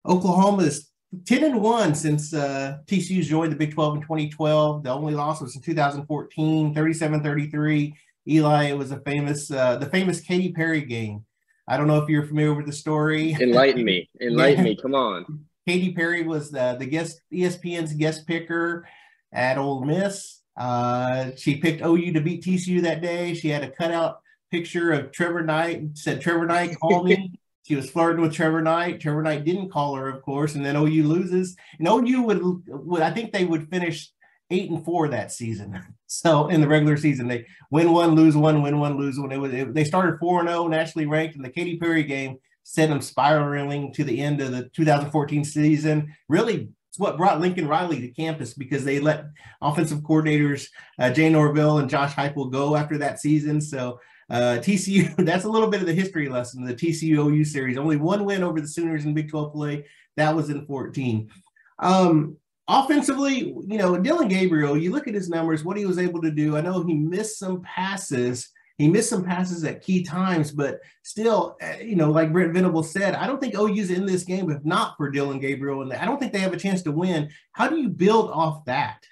Oklahoma 0.07 0.65
is 0.65 0.91
10 1.25 1.45
and 1.45 1.61
1 1.61 1.95
since 1.95 2.33
uh, 2.33 2.79
TCU 2.87 3.23
joined 3.23 3.53
the 3.53 3.57
Big 3.57 3.75
12 3.75 3.97
in 3.97 4.03
2012. 4.03 4.85
The 4.85 4.91
only 4.91 5.15
loss 5.15 5.41
was 5.41 5.57
in 5.57 5.63
2014, 5.63 6.75
37 6.75 7.23
33. 7.23 7.95
Eli, 8.29 8.65
it 8.65 8.79
was 8.79 8.93
a 8.93 9.01
famous, 9.01 9.51
uh, 9.51 9.77
the 9.77 9.87
famous 9.87 10.21
Katy 10.21 10.53
Perry 10.53 10.83
game. 10.83 11.25
I 11.67 11.77
don't 11.77 11.87
know 11.87 11.99
if 11.99 12.09
you're 12.09 12.27
familiar 12.27 12.55
with 12.55 12.67
the 12.67 12.73
story. 12.73 13.33
Enlighten 13.41 13.85
me. 13.85 14.09
Enlighten 14.21 14.65
me. 14.65 14.77
Come 14.77 14.95
on. 14.95 15.45
Katy 15.67 15.93
Perry 15.93 16.23
was 16.23 16.51
the, 16.51 16.77
the 16.79 16.87
guest, 16.87 17.21
ESPN's 17.33 17.93
guest 17.95 18.27
picker 18.27 18.87
at 19.33 19.59
Ole 19.59 19.85
Miss. 19.85 20.43
Uh, 20.57 21.31
she 21.37 21.57
picked 21.57 21.83
OU 21.83 22.13
to 22.13 22.21
beat 22.21 22.45
TCU 22.45 22.83
that 22.83 23.03
day. 23.03 23.35
She 23.35 23.49
had 23.49 23.65
a 23.65 23.71
cutout 23.71 24.21
picture 24.51 24.93
of 24.93 25.13
Trevor 25.13 25.43
Knight, 25.43 25.83
said, 25.95 26.21
Trevor 26.21 26.47
Knight, 26.47 26.79
call 26.79 27.05
me. 27.05 27.33
She 27.63 27.77
was 27.77 27.91
flirting 27.91 28.23
with 28.23 28.33
Trevor 28.33 28.63
Knight. 28.63 29.01
Trevor 29.01 29.23
Knight 29.23 29.45
didn't 29.45 29.71
call 29.71 29.95
her, 29.95 30.09
of 30.09 30.23
course, 30.23 30.55
and 30.55 30.65
then 30.65 30.77
OU 30.77 31.07
loses. 31.07 31.57
And 31.79 31.87
OU 31.87 32.23
would, 32.23 32.41
would 32.67 33.03
I 33.03 33.11
think 33.11 33.33
they 33.33 33.45
would 33.45 33.69
finish 33.69 34.11
eight 34.51 34.71
and 34.71 34.85
four 34.85 35.09
that 35.09 35.33
season. 35.33 35.81
So 36.13 36.49
in 36.49 36.61
the 36.61 36.67
regular 36.67 36.97
season, 36.97 37.29
they 37.29 37.47
win 37.71 37.93
one, 37.93 38.17
lose 38.17 38.37
one, 38.37 38.63
win 38.63 38.81
one, 38.81 38.97
lose 38.97 39.17
one. 39.17 39.31
It 39.31 39.37
was 39.37 39.55
it, 39.55 39.75
they 39.75 39.85
started 39.85 40.19
four 40.19 40.41
and 40.41 40.49
zero, 40.49 40.65
oh, 40.65 40.67
nationally 40.67 41.07
ranked, 41.07 41.37
and 41.37 41.45
the 41.45 41.51
Katy 41.51 41.79
Perry 41.79 42.03
game 42.03 42.37
sent 42.65 42.91
them 42.91 43.01
spiraling 43.01 43.93
to 43.93 44.03
the 44.03 44.21
end 44.21 44.41
of 44.41 44.51
the 44.51 44.69
2014 44.71 45.45
season. 45.45 46.13
Really, 46.29 46.69
it's 46.89 46.99
what 46.99 47.17
brought 47.17 47.41
Lincoln 47.41 47.69
Riley 47.69 48.01
to 48.01 48.09
campus 48.09 48.55
because 48.55 48.85
they 48.85 48.99
let 48.99 49.27
offensive 49.63 50.01
coordinators 50.01 50.67
uh, 50.99 51.11
Jay 51.11 51.31
Norvell 51.31 51.79
and 51.79 51.89
Josh 51.89 52.15
Heupel 52.15 52.51
go 52.51 52.75
after 52.75 52.99
that 52.99 53.21
season. 53.21 53.61
So 53.61 54.01
uh, 54.31 54.59
TCU, 54.61 55.15
that's 55.27 55.45
a 55.45 55.49
little 55.49 55.69
bit 55.69 55.81
of 55.81 55.87
the 55.87 55.93
history 55.93 56.29
lesson, 56.29 56.65
the 56.65 56.75
TCU 56.75 57.17
OU 57.17 57.45
series. 57.45 57.77
Only 57.77 57.97
one 57.97 58.25
win 58.25 58.43
over 58.43 58.61
the 58.61 58.69
Sooners 58.69 59.05
in 59.05 59.15
Big 59.15 59.29
12 59.29 59.53
play. 59.53 59.85
That 60.17 60.35
was 60.35 60.51
in 60.51 60.65
14. 60.67 61.29
Um, 61.81 62.37
offensively, 62.69 63.55
you 63.67 63.79
know, 63.79 63.99
Dillon 63.99 64.29
Gabriel, 64.29 64.77
you 64.77 64.93
look 64.93 65.09
at 65.09 65.15
his 65.15 65.29
numbers, 65.29 65.65
what 65.65 65.77
he 65.77 65.87
was 65.87 65.99
able 65.99 66.23
to 66.23 66.31
do. 66.31 66.57
I 66.57 66.61
know 66.61 66.83
he 66.83 66.95
missed 66.95 67.39
some 67.39 67.63
passes. 67.63 68.49
He 68.79 68.89
missed 68.89 69.11
some 69.11 69.25
passes 69.25 69.65
at 69.65 69.83
key 69.83 70.05
times, 70.05 70.53
but 70.53 70.81
still, 71.03 71.57
uh, 71.63 71.83
you 71.83 71.97
know, 71.97 72.11
like 72.11 72.33
Brent 72.33 72.55
Venable 72.55 72.83
said, 72.83 73.15
I 73.15 73.27
don't 73.27 73.39
think 73.39 73.55
OU's 73.55 73.91
in 73.91 74.07
this 74.07 74.25
game 74.25 74.51
if 74.51 74.65
not 74.65 74.97
for 74.97 75.11
Dillon 75.11 75.39
Gabriel, 75.39 75.83
and 75.83 75.93
I 75.93 76.07
don't 76.07 76.19
think 76.19 76.33
they 76.33 76.39
have 76.39 76.55
a 76.55 76.59
chance 76.59 76.83
to 76.83 76.93
win. 76.93 77.31
How 77.53 77.69
do 77.69 77.77
you 77.77 77.89
build 77.89 78.31
off 78.31 78.65
that? 78.67 79.05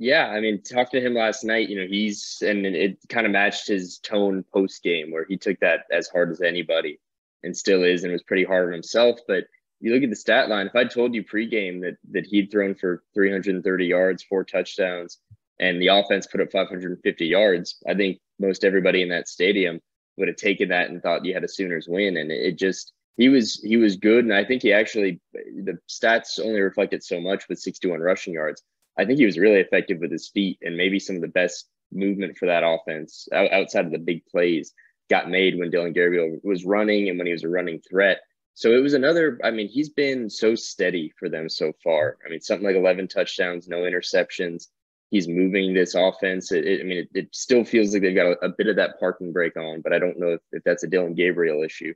Yeah, 0.00 0.28
I 0.28 0.40
mean, 0.40 0.62
talked 0.62 0.92
to 0.92 1.00
him 1.00 1.12
last 1.12 1.44
night. 1.44 1.68
You 1.68 1.78
know, 1.78 1.86
he's 1.86 2.38
and 2.40 2.64
it 2.64 2.96
kind 3.10 3.26
of 3.26 3.32
matched 3.32 3.68
his 3.68 3.98
tone 3.98 4.42
post 4.50 4.82
game, 4.82 5.10
where 5.10 5.26
he 5.28 5.36
took 5.36 5.60
that 5.60 5.80
as 5.92 6.08
hard 6.08 6.30
as 6.30 6.40
anybody, 6.40 6.98
and 7.42 7.54
still 7.54 7.84
is, 7.84 8.02
and 8.02 8.10
was 8.10 8.22
pretty 8.22 8.44
hard 8.44 8.68
on 8.68 8.72
himself. 8.72 9.20
But 9.28 9.44
you 9.78 9.92
look 9.92 10.02
at 10.02 10.08
the 10.08 10.16
stat 10.16 10.48
line. 10.48 10.66
If 10.66 10.74
I 10.74 10.84
told 10.84 11.14
you 11.14 11.22
pregame 11.22 11.82
that 11.82 11.98
that 12.12 12.24
he'd 12.24 12.50
thrown 12.50 12.74
for 12.74 13.02
330 13.12 13.84
yards, 13.84 14.22
four 14.22 14.42
touchdowns, 14.42 15.18
and 15.58 15.82
the 15.82 15.88
offense 15.88 16.26
put 16.26 16.40
up 16.40 16.50
550 16.50 17.26
yards, 17.26 17.76
I 17.86 17.92
think 17.92 18.20
most 18.38 18.64
everybody 18.64 19.02
in 19.02 19.10
that 19.10 19.28
stadium 19.28 19.82
would 20.16 20.28
have 20.28 20.38
taken 20.38 20.70
that 20.70 20.88
and 20.88 21.02
thought 21.02 21.26
you 21.26 21.34
had 21.34 21.44
a 21.44 21.48
Sooners 21.48 21.88
win. 21.88 22.16
And 22.16 22.32
it 22.32 22.56
just 22.56 22.94
he 23.18 23.28
was 23.28 23.60
he 23.62 23.76
was 23.76 23.96
good, 23.96 24.24
and 24.24 24.32
I 24.32 24.46
think 24.46 24.62
he 24.62 24.72
actually 24.72 25.20
the 25.34 25.78
stats 25.90 26.40
only 26.42 26.60
reflected 26.60 27.04
so 27.04 27.20
much 27.20 27.50
with 27.50 27.58
61 27.58 28.00
rushing 28.00 28.32
yards 28.32 28.62
I 29.00 29.06
think 29.06 29.18
he 29.18 29.24
was 29.24 29.38
really 29.38 29.60
effective 29.60 29.98
with 29.98 30.12
his 30.12 30.28
feet 30.28 30.58
and 30.60 30.76
maybe 30.76 30.98
some 30.98 31.16
of 31.16 31.22
the 31.22 31.28
best 31.28 31.68
movement 31.90 32.36
for 32.36 32.46
that 32.46 32.62
offense 32.64 33.26
outside 33.32 33.86
of 33.86 33.92
the 33.92 33.98
big 33.98 34.26
plays 34.26 34.74
got 35.08 35.30
made 35.30 35.58
when 35.58 35.70
Dillon 35.70 35.94
Gabriel 35.94 36.38
was 36.42 36.66
running 36.66 37.08
and 37.08 37.16
when 37.16 37.26
he 37.26 37.32
was 37.32 37.42
a 37.42 37.48
running 37.48 37.80
threat. 37.80 38.18
So 38.54 38.72
it 38.72 38.82
was 38.82 38.92
another, 38.92 39.40
I 39.42 39.52
mean, 39.52 39.68
he's 39.68 39.88
been 39.88 40.28
so 40.28 40.54
steady 40.54 41.12
for 41.18 41.30
them 41.30 41.48
so 41.48 41.72
far. 41.82 42.18
I 42.24 42.28
mean, 42.28 42.42
something 42.42 42.66
like 42.66 42.76
11 42.76 43.08
touchdowns, 43.08 43.68
no 43.68 43.78
interceptions. 43.78 44.66
He's 45.08 45.26
moving 45.26 45.72
this 45.72 45.94
offense. 45.94 46.52
It, 46.52 46.66
it, 46.66 46.80
I 46.80 46.84
mean, 46.84 46.98
it, 46.98 47.08
it, 47.14 47.28
still 47.34 47.64
feels 47.64 47.94
like 47.94 48.02
they've 48.02 48.14
got 48.14 48.26
a, 48.26 48.44
a, 48.44 48.48
bit 48.50 48.68
of 48.68 48.76
that 48.76 49.00
parking 49.00 49.32
brake 49.32 49.56
on, 49.56 49.80
but 49.80 49.94
I 49.94 49.98
don't 49.98 50.20
know 50.20 50.34
if, 50.34 50.40
if 50.52 50.62
that's 50.62 50.84
a 50.84 50.88
Dillon 50.88 51.14
Gabriel 51.14 51.62
issue. 51.62 51.94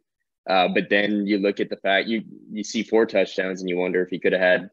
Uh, 0.49 0.69
but 0.69 0.89
then 0.89 1.27
you 1.27 1.39
look 1.39 1.61
at 1.61 1.71
the 1.71 1.77
fact 1.77 2.09
you 2.09 2.23
you 2.51 2.63
see 2.63 2.83
four 2.83 3.07
touchdowns 3.07 3.61
and 3.61 3.71
you 3.71 3.79
wonder 3.79 4.03
if 4.03 4.11
he 4.11 4.19
could 4.19 4.33
have 4.33 4.43
had 4.43 4.71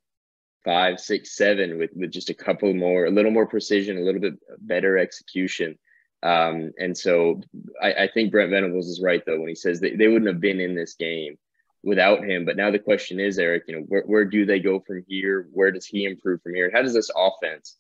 five, 0.63 1.00
six, 1.00 1.36
seven 1.36 1.77
with 1.77 1.91
with 1.96 2.12
just 2.12 2.30
a 2.30 2.34
couple 2.34 2.74
more, 2.74 3.06
a 3.06 3.12
little 3.12 3.32
more 3.32 3.48
precision, 3.48 3.98
a 3.98 4.01
little 4.01 4.22
bit 4.22 4.36
better 4.60 4.98
execution. 4.98 5.77
Um, 6.24 6.72
and 6.77 6.96
so 6.96 7.41
I, 7.82 7.94
I, 7.94 8.10
think 8.13 8.32
Brent 8.32 8.51
Venables 8.51 8.88
is 8.88 9.01
right 9.01 9.24
though 9.25 9.39
when 9.39 9.50
he 9.50 9.56
says 9.56 9.80
they, 9.80 9.96
they 9.96 10.08
wouldn't 10.08 10.27
have 10.27 10.39
been 10.39 10.60
in 10.60 10.75
this 10.75 10.94
game 10.94 11.36
without 11.82 12.24
him. 12.24 12.46
But 12.46 12.58
now 12.58 12.70
the 12.70 12.77
question 12.77 13.20
is, 13.20 13.39
Eric, 13.39 13.63
you 13.68 13.75
know, 13.75 13.86
where, 13.88 14.03
where 14.03 14.25
do 14.25 14.46
they 14.46 14.60
go 14.60 14.80
from 14.86 15.03
here? 15.08 15.48
Where 15.51 15.72
does 15.72 15.88
he 15.88 16.06
improve 16.06 16.44
from 16.44 16.53
here? 16.53 16.70
How 16.72 16.84
does 16.84 16.94
this 16.94 17.10
offense, 17.15 17.75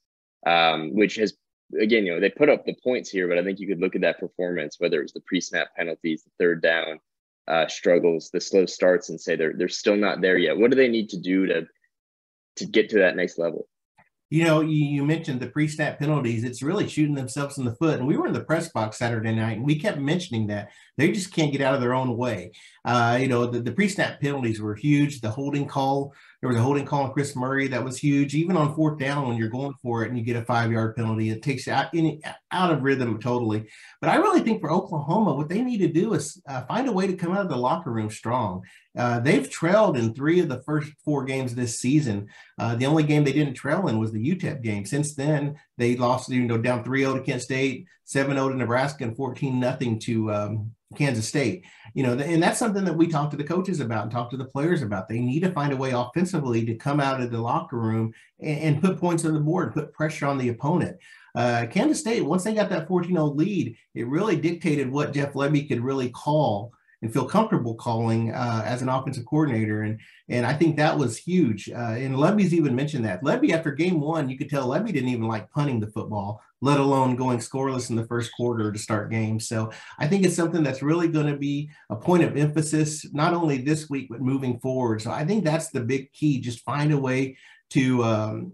um, 0.47 0.95
which 0.95 1.17
has 1.17 1.35
again, 1.79 2.05
you 2.05 2.13
know, 2.13 2.19
they 2.19 2.29
put 2.29 2.49
up 2.49 2.65
the 2.65 2.75
points 2.83 3.09
here, 3.09 3.27
but 3.27 3.37
I 3.37 3.43
think 3.43 3.59
you 3.59 3.67
could 3.67 3.79
look 3.79 3.95
at 3.95 4.01
that 4.01 4.19
performance, 4.19 4.77
whether 4.79 4.99
it 4.99 5.03
was 5.03 5.13
the 5.13 5.21
pre-snap 5.21 5.75
penalties, 5.75 6.23
the 6.23 6.31
third 6.39 6.61
down 6.61 6.99
uh, 7.47 7.67
struggles, 7.67 8.29
the 8.31 8.41
slow 8.41 8.65
starts, 8.65 9.09
and 9.09 9.19
say 9.19 9.35
they're 9.35 9.53
they're 9.53 9.67
still 9.67 9.95
not 9.95 10.21
there 10.21 10.37
yet. 10.37 10.57
What 10.57 10.71
do 10.71 10.77
they 10.77 10.87
need 10.87 11.09
to 11.09 11.19
do 11.19 11.45
to 11.45 11.67
to 12.57 12.65
get 12.65 12.89
to 12.89 12.99
that 12.99 13.15
next 13.15 13.37
level. 13.37 13.67
You 14.29 14.45
know, 14.45 14.61
you, 14.61 14.85
you 14.85 15.05
mentioned 15.05 15.41
the 15.41 15.47
pre-snap 15.47 15.99
penalties. 15.99 16.45
It's 16.45 16.63
really 16.63 16.87
shooting 16.87 17.15
themselves 17.15 17.57
in 17.57 17.65
the 17.65 17.75
foot. 17.75 17.99
And 17.99 18.07
we 18.07 18.15
were 18.15 18.27
in 18.27 18.33
the 18.33 18.45
press 18.45 18.69
box 18.69 18.97
Saturday 18.97 19.35
night, 19.35 19.57
and 19.57 19.65
we 19.65 19.77
kept 19.77 19.99
mentioning 19.99 20.47
that 20.47 20.69
They 20.97 21.11
just 21.11 21.33
can't 21.33 21.51
get 21.51 21.61
out 21.61 21.75
of 21.75 21.81
their 21.81 21.93
own 21.93 22.15
way. 22.15 22.51
Uh, 22.85 23.17
you 23.19 23.27
know, 23.27 23.45
the, 23.45 23.59
the 23.59 23.71
pre-snap 23.71 24.21
penalties 24.21 24.61
were 24.61 24.75
huge. 24.75 25.19
The 25.19 25.31
holding 25.31 25.67
call, 25.67 26.13
there 26.41 26.49
was 26.49 26.57
a 26.57 26.61
holding 26.61 26.85
call 26.85 27.03
on 27.03 27.13
Chris 27.13 27.35
Murray 27.35 27.67
that 27.67 27.83
was 27.83 27.99
huge. 27.99 28.33
Even 28.33 28.57
on 28.57 28.73
fourth 28.73 28.97
down, 28.97 29.27
when 29.27 29.37
you're 29.37 29.47
going 29.47 29.75
for 29.79 30.03
it 30.03 30.09
and 30.09 30.17
you 30.17 30.23
get 30.23 30.35
a 30.35 30.43
five-yard 30.43 30.95
penalty, 30.95 31.29
it 31.29 31.43
takes 31.43 31.67
you 31.67 31.73
out, 31.73 31.93
in, 31.93 32.19
out 32.51 32.71
of 32.71 32.81
rhythm 32.81 33.19
totally. 33.19 33.67
But 34.01 34.09
I 34.09 34.15
really 34.15 34.41
think 34.41 34.59
for 34.59 34.71
Oklahoma, 34.71 35.35
what 35.35 35.49
they 35.49 35.61
need 35.61 35.77
to 35.79 35.87
do 35.87 36.15
is 36.15 36.41
uh, 36.47 36.63
find 36.63 36.87
a 36.87 36.91
way 36.91 37.05
to 37.05 37.15
come 37.15 37.31
out 37.31 37.41
of 37.41 37.49
the 37.49 37.55
locker 37.55 37.91
room 37.91 38.09
strong. 38.09 38.63
Uh, 38.97 39.19
they've 39.19 39.47
trailed 39.49 39.97
in 39.97 40.15
three 40.15 40.39
of 40.39 40.49
the 40.49 40.63
first 40.63 40.91
four 41.05 41.25
games 41.25 41.53
this 41.53 41.79
season. 41.79 42.27
Uh, 42.57 42.75
the 42.75 42.87
only 42.87 43.03
game 43.03 43.23
they 43.23 43.33
didn't 43.33 43.53
trail 43.53 43.87
in 43.87 43.99
was 43.99 44.11
the 44.11 44.35
UTEP 44.35 44.63
game. 44.63 44.83
Since 44.83 45.13
then, 45.13 45.59
they 45.77 45.95
lost, 45.95 46.29
you 46.29 46.41
know, 46.41 46.57
down 46.57 46.83
3-0 46.83 47.17
to 47.17 47.21
Kent 47.21 47.43
State, 47.43 47.85
7-0 48.07 48.49
to 48.49 48.57
Nebraska, 48.57 49.03
and 49.03 49.15
14 49.15 49.59
nothing 49.59 49.99
to 49.99 50.33
um, 50.33 50.71
Kansas 50.95 51.27
State. 51.27 51.65
You 51.93 52.03
know, 52.03 52.13
and 52.13 52.41
that's 52.41 52.59
something 52.59 52.85
that 52.85 52.95
we 52.95 53.07
talk 53.07 53.31
to 53.31 53.37
the 53.37 53.43
coaches 53.43 53.79
about 53.79 54.03
and 54.03 54.11
talk 54.11 54.29
to 54.31 54.37
the 54.37 54.45
players 54.45 54.81
about. 54.81 55.09
They 55.09 55.19
need 55.19 55.41
to 55.41 55.51
find 55.51 55.73
a 55.73 55.77
way 55.77 55.91
offensively 55.91 56.65
to 56.65 56.75
come 56.75 56.99
out 56.99 57.21
of 57.21 57.31
the 57.31 57.41
locker 57.41 57.77
room 57.77 58.13
and, 58.39 58.59
and 58.59 58.81
put 58.81 58.97
points 58.97 59.25
on 59.25 59.33
the 59.33 59.39
board, 59.39 59.73
put 59.73 59.93
pressure 59.93 60.25
on 60.25 60.37
the 60.37 60.49
opponent. 60.49 60.97
Uh, 61.35 61.65
Kansas 61.69 61.99
State, 61.99 62.25
once 62.25 62.43
they 62.43 62.53
got 62.53 62.69
that 62.69 62.87
14 62.87 63.11
0 63.11 63.25
lead, 63.25 63.75
it 63.95 64.07
really 64.07 64.35
dictated 64.35 64.91
what 64.91 65.13
Jeff 65.13 65.33
Lebby 65.33 65.67
could 65.67 65.81
really 65.81 66.09
call 66.09 66.73
and 67.01 67.11
feel 67.11 67.25
comfortable 67.25 67.75
calling 67.75 68.31
uh, 68.31 68.61
as 68.65 68.81
an 68.81 68.89
offensive 68.89 69.25
coordinator. 69.25 69.81
And 69.83 69.99
and 70.29 70.45
I 70.45 70.53
think 70.53 70.77
that 70.77 70.97
was 70.97 71.17
huge. 71.17 71.69
Uh, 71.69 71.95
and 71.97 72.15
Lebby's 72.15 72.53
even 72.53 72.75
mentioned 72.75 73.03
that. 73.05 73.23
Lebby, 73.23 73.51
after 73.51 73.71
game 73.71 73.99
one, 73.99 74.29
you 74.29 74.37
could 74.37 74.49
tell 74.49 74.67
Lebby 74.67 74.93
didn't 74.93 75.09
even 75.09 75.27
like 75.27 75.51
punting 75.51 75.79
the 75.79 75.87
football, 75.87 76.41
let 76.61 76.79
alone 76.79 77.15
going 77.15 77.39
scoreless 77.39 77.89
in 77.89 77.95
the 77.95 78.05
first 78.05 78.31
quarter 78.33 78.71
to 78.71 78.79
start 78.79 79.11
games. 79.11 79.47
So 79.47 79.71
I 79.99 80.07
think 80.07 80.23
it's 80.23 80.35
something 80.35 80.63
that's 80.63 80.81
really 80.81 81.07
going 81.07 81.27
to 81.27 81.37
be 81.37 81.69
a 81.89 81.95
point 81.95 82.23
of 82.23 82.37
emphasis, 82.37 83.05
not 83.13 83.33
only 83.33 83.57
this 83.57 83.89
week, 83.89 84.07
but 84.09 84.21
moving 84.21 84.59
forward. 84.59 85.01
So 85.01 85.11
I 85.11 85.25
think 85.25 85.43
that's 85.43 85.69
the 85.69 85.81
big 85.81 86.13
key. 86.13 86.39
Just 86.39 86.63
find 86.63 86.93
a 86.93 86.97
way 86.97 87.35
to 87.71 88.03
um, 88.03 88.53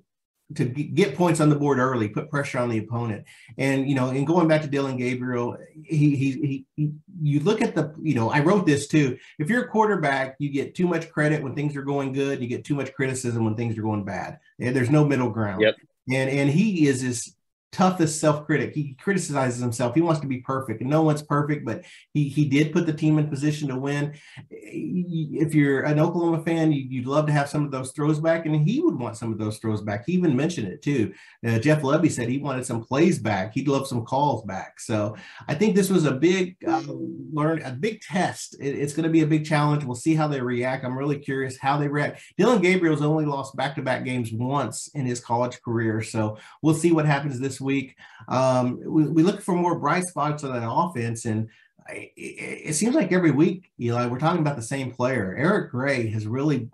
to 0.55 0.65
get 0.65 1.15
points 1.15 1.41
on 1.41 1.49
the 1.49 1.55
board 1.55 1.77
early, 1.77 2.07
put 2.07 2.29
pressure 2.29 2.59
on 2.59 2.69
the 2.69 2.77
opponent. 2.77 3.25
And 3.57 3.87
you 3.89 3.95
know, 3.95 4.09
and 4.09 4.25
going 4.25 4.47
back 4.47 4.61
to 4.61 4.67
Dillon 4.67 4.97
Gabriel, 4.97 5.57
he, 5.83 6.15
he 6.15 6.65
he 6.75 6.91
you 7.21 7.41
look 7.41 7.61
at 7.61 7.75
the 7.75 7.93
you 8.01 8.15
know, 8.15 8.29
I 8.29 8.39
wrote 8.39 8.65
this 8.65 8.87
too. 8.87 9.17
If 9.39 9.49
you're 9.49 9.65
a 9.65 9.67
quarterback, 9.67 10.35
you 10.39 10.49
get 10.49 10.75
too 10.75 10.87
much 10.87 11.09
credit 11.09 11.43
when 11.43 11.53
things 11.53 11.75
are 11.75 11.83
going 11.83 12.13
good, 12.13 12.41
you 12.41 12.47
get 12.47 12.63
too 12.63 12.75
much 12.75 12.93
criticism 12.93 13.43
when 13.43 13.55
things 13.55 13.77
are 13.77 13.81
going 13.81 14.05
bad. 14.05 14.39
And 14.59 14.75
there's 14.75 14.89
no 14.89 15.05
middle 15.05 15.29
ground. 15.29 15.61
Yep. 15.61 15.75
And 16.13 16.29
and 16.29 16.49
he 16.49 16.87
is 16.87 17.01
this 17.01 17.35
toughest 17.77 18.19
self-critic. 18.19 18.73
He 18.73 18.95
criticizes 18.95 19.61
himself. 19.61 19.93
He 19.93 20.01
wants 20.01 20.21
to 20.21 20.27
be 20.27 20.39
perfect, 20.39 20.81
and 20.81 20.89
no 20.89 21.03
one's 21.03 21.21
perfect, 21.21 21.63
but 21.63 21.83
he 22.13 22.27
he 22.27 22.45
did 22.45 22.73
put 22.73 22.85
the 22.87 22.93
team 23.01 23.19
in 23.19 23.27
position 23.29 23.67
to 23.67 23.77
win. 23.77 24.13
If 24.49 25.53
you're 25.53 25.83
an 25.83 25.99
Oklahoma 25.99 26.41
fan, 26.43 26.71
you'd 26.71 27.05
love 27.05 27.27
to 27.27 27.33
have 27.33 27.49
some 27.49 27.63
of 27.65 27.71
those 27.71 27.91
throws 27.91 28.19
back, 28.19 28.45
and 28.45 28.67
he 28.67 28.81
would 28.81 28.99
want 28.99 29.17
some 29.17 29.31
of 29.31 29.37
those 29.37 29.59
throws 29.59 29.81
back. 29.81 30.05
He 30.07 30.13
even 30.13 30.35
mentioned 30.35 30.67
it 30.67 30.81
too. 30.81 31.13
Uh, 31.47 31.59
Jeff 31.59 31.83
Lebby 31.83 32.09
said 32.09 32.27
he 32.27 32.39
wanted 32.39 32.65
some 32.65 32.83
plays 32.83 33.19
back. 33.19 33.53
He'd 33.53 33.67
love 33.67 33.87
some 33.87 34.03
calls 34.03 34.43
back. 34.43 34.79
So 34.79 35.15
I 35.47 35.53
think 35.53 35.75
this 35.75 35.91
was 35.91 36.05
a 36.05 36.13
big 36.29 36.57
uh, 36.67 36.83
learn, 37.31 37.61
a 37.61 37.71
big 37.71 38.01
test. 38.01 38.55
It, 38.59 38.73
it's 38.81 38.93
going 38.93 39.03
to 39.03 39.17
be 39.17 39.21
a 39.21 39.27
big 39.27 39.45
challenge. 39.45 39.83
We'll 39.83 39.95
see 39.95 40.15
how 40.15 40.27
they 40.27 40.41
react. 40.41 40.83
I'm 40.83 40.97
really 40.97 41.19
curious 41.19 41.57
how 41.57 41.77
they 41.77 41.87
react. 41.87 42.21
Dillon 42.37 42.61
Gabriel's 42.61 43.03
only 43.03 43.25
lost 43.25 43.55
back-to-back 43.55 44.03
games 44.03 44.31
once 44.31 44.89
in 44.95 45.05
his 45.05 45.19
college 45.19 45.61
career, 45.61 46.01
so 46.01 46.37
we'll 46.61 46.73
see 46.73 46.91
what 46.91 47.05
happens 47.05 47.39
this 47.39 47.61
week. 47.67 47.95
Um, 48.27 48.81
we, 48.83 49.07
we 49.07 49.23
look 49.23 49.41
for 49.41 49.53
more 49.53 49.77
bright 49.77 50.05
spots 50.05 50.43
on 50.43 50.53
that 50.53 50.67
offense, 50.67 51.25
and 51.25 51.49
it, 51.89 52.11
it, 52.15 52.73
seems 52.73 52.95
like 52.95 53.11
every 53.11 53.31
week, 53.31 53.69
Eli, 53.79 54.07
we're 54.07 54.19
talking 54.19 54.41
about 54.41 54.55
the 54.55 54.61
same 54.63 54.91
player. 54.91 55.35
Eric 55.37 55.71
Gray 55.71 56.09
has 56.09 56.25
really, 56.25 56.69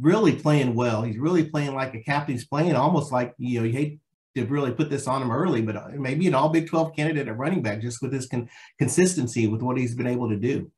really 0.00 0.34
playing 0.34 0.74
well. 0.74 1.02
He's 1.02 1.18
really 1.18 1.44
playing 1.44 1.74
like 1.74 1.94
a 1.94 2.02
captain's 2.02 2.46
playing 2.46 2.74
almost 2.74 3.12
like 3.12 3.34
you 3.38 3.60
know 3.60 3.66
you 3.66 3.72
hate 3.72 4.00
to 4.36 4.46
really 4.46 4.72
put 4.72 4.90
this 4.90 5.06
on 5.06 5.22
him 5.22 5.30
early, 5.30 5.62
but 5.62 5.76
uh, 5.76 5.88
maybe 5.94 6.26
an 6.26 6.34
All 6.34 6.48
Big 6.48 6.68
Twelve 6.68 6.94
candidate 6.96 7.28
at 7.28 7.36
running 7.36 7.62
back 7.62 7.80
just 7.80 8.00
with 8.00 8.12
his 8.12 8.26
con- 8.26 8.48
consistency 8.78 9.46
with 9.46 9.62
what 9.62 9.76
he's 9.76 9.94
been 9.94 10.06
able 10.06 10.28
to 10.30 10.36
do. 10.36 10.70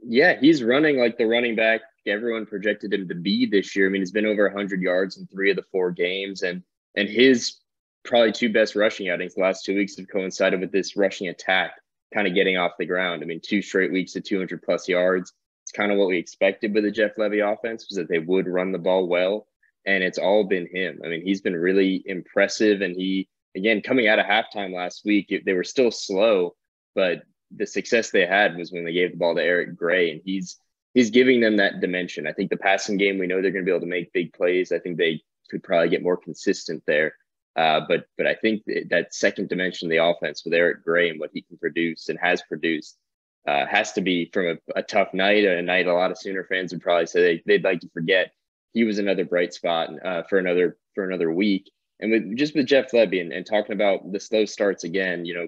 Yeah, 0.00 0.38
he's 0.40 0.62
running 0.62 0.98
like 0.98 1.18
the 1.18 1.26
running 1.26 1.56
back 1.56 1.82
everyone 2.06 2.46
projected 2.46 2.92
him 2.92 3.08
to 3.08 3.14
be 3.14 3.46
this 3.46 3.74
year. 3.74 3.86
I 3.86 3.90
mean, 3.90 4.02
he's 4.02 4.12
been 4.12 4.26
over 4.26 4.48
100 4.48 4.80
yards 4.80 5.16
in 5.16 5.26
three 5.26 5.50
of 5.50 5.56
the 5.56 5.64
four 5.72 5.90
games, 5.90 6.42
and 6.42 6.62
and 6.96 7.08
his 7.08 7.56
probably 8.06 8.32
two 8.32 8.52
best 8.52 8.76
rushing 8.76 9.08
outings 9.08 9.34
the 9.34 9.42
last 9.42 9.64
two 9.64 9.74
weeks 9.74 9.96
have 9.96 10.08
coincided 10.08 10.60
with 10.60 10.72
this 10.72 10.96
rushing 10.96 11.28
attack 11.28 11.72
kind 12.14 12.26
of 12.26 12.34
getting 12.34 12.56
off 12.56 12.72
the 12.78 12.86
ground. 12.86 13.22
I 13.22 13.26
mean, 13.26 13.40
two 13.42 13.62
straight 13.62 13.92
weeks 13.92 14.16
of 14.16 14.24
200 14.24 14.62
plus 14.62 14.88
yards. 14.88 15.32
It's 15.64 15.72
kind 15.72 15.90
of 15.90 15.98
what 15.98 16.08
we 16.08 16.18
expected 16.18 16.72
with 16.72 16.84
the 16.84 16.90
Jeff 16.90 17.16
Lebby 17.16 17.42
offense 17.42 17.86
was 17.88 17.96
that 17.96 18.08
they 18.08 18.20
would 18.20 18.46
run 18.46 18.72
the 18.72 18.78
ball 18.78 19.08
well, 19.08 19.48
and 19.84 20.04
it's 20.04 20.18
all 20.18 20.44
been 20.44 20.68
him. 20.72 21.00
I 21.04 21.08
mean, 21.08 21.22
he's 21.22 21.40
been 21.40 21.56
really 21.56 22.02
impressive, 22.06 22.82
and 22.82 22.94
he 22.94 23.28
again 23.56 23.82
coming 23.82 24.06
out 24.06 24.20
of 24.20 24.26
halftime 24.26 24.72
last 24.72 25.04
week, 25.04 25.42
they 25.44 25.52
were 25.52 25.64
still 25.64 25.90
slow, 25.90 26.54
but 26.94 27.22
the 27.56 27.66
success 27.66 28.10
they 28.10 28.26
had 28.26 28.56
was 28.56 28.72
when 28.72 28.84
they 28.84 28.92
gave 28.92 29.12
the 29.12 29.16
ball 29.16 29.34
to 29.34 29.42
Eric 29.42 29.76
Gray, 29.76 30.12
and 30.12 30.20
he's 30.24 30.56
he's 30.94 31.10
giving 31.10 31.40
them 31.40 31.56
that 31.56 31.80
dimension. 31.80 32.26
I 32.26 32.32
think 32.32 32.50
the 32.50 32.56
passing 32.56 32.96
game, 32.96 33.18
we 33.18 33.26
know 33.26 33.42
they're 33.42 33.50
going 33.50 33.64
to 33.64 33.68
be 33.68 33.74
able 33.74 33.80
to 33.80 33.86
make 33.86 34.12
big 34.12 34.32
plays. 34.32 34.70
I 34.70 34.78
think 34.78 34.96
they 34.96 35.22
could 35.50 35.62
probably 35.64 35.88
get 35.88 36.02
more 36.02 36.16
consistent 36.16 36.82
there. 36.86 37.14
Uh, 37.56 37.80
but 37.88 38.06
but 38.18 38.26
I 38.26 38.34
think 38.34 38.64
that 38.90 39.14
second 39.14 39.48
dimension 39.48 39.86
of 39.86 39.90
the 39.90 40.04
offense 40.04 40.44
with 40.44 40.52
Eric 40.52 40.84
Gray 40.84 41.08
and 41.08 41.18
what 41.18 41.30
he 41.32 41.42
can 41.42 41.56
produce 41.56 42.08
and 42.08 42.18
has 42.20 42.42
produced 42.42 42.98
uh, 43.46 43.64
has 43.66 43.92
to 43.92 44.00
be 44.00 44.28
from 44.32 44.46
a, 44.46 44.56
a, 44.78 44.82
tough 44.82 45.14
night, 45.14 45.44
a 45.44 45.62
night 45.62 45.86
a 45.86 45.94
lot 45.94 46.10
of 46.10 46.18
Sooner 46.18 46.44
fans 46.44 46.72
would 46.72 46.82
probably 46.82 47.06
say 47.06 47.42
they, 47.46 47.54
would 47.54 47.64
like 47.64 47.80
to 47.80 47.88
forget. 47.90 48.32
He 48.72 48.84
was 48.84 48.98
another 48.98 49.24
bright 49.24 49.54
spot 49.54 49.90
uh, 50.04 50.22
for 50.24 50.38
another 50.38 50.76
for 50.94 51.04
another 51.04 51.32
week. 51.32 51.70
And 52.00 52.10
with 52.10 52.36
just 52.36 52.54
with 52.54 52.66
Jeff 52.66 52.90
Lebby 52.90 53.20
and, 53.20 53.32
and 53.32 53.46
talking 53.46 53.72
about 53.72 54.12
the 54.12 54.20
slow 54.20 54.44
starts 54.44 54.84
again, 54.84 55.24
you 55.24 55.32
know, 55.32 55.46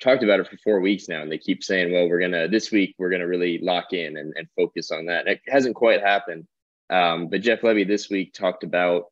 talked 0.00 0.22
about 0.22 0.40
it 0.40 0.48
for 0.48 0.56
four 0.64 0.80
weeks 0.80 1.08
now, 1.08 1.20
and 1.20 1.30
they 1.30 1.36
keep 1.36 1.62
saying, 1.62 1.92
well, 1.92 2.08
we're 2.08 2.20
gonna 2.20 2.48
this 2.48 2.70
week 2.70 2.94
we're 2.98 3.10
gonna 3.10 3.26
really 3.26 3.58
lock 3.58 3.92
in 3.92 4.16
and, 4.16 4.32
and 4.36 4.48
focus 4.56 4.90
on 4.90 5.06
that. 5.06 5.26
And 5.26 5.36
it 5.36 5.40
hasn't 5.46 5.74
quite 5.74 6.00
happened. 6.00 6.46
Um, 6.88 7.28
but 7.28 7.42
Jeff 7.42 7.60
Lebby 7.60 7.86
this 7.86 8.08
week 8.08 8.32
talked 8.32 8.64
about 8.64 9.06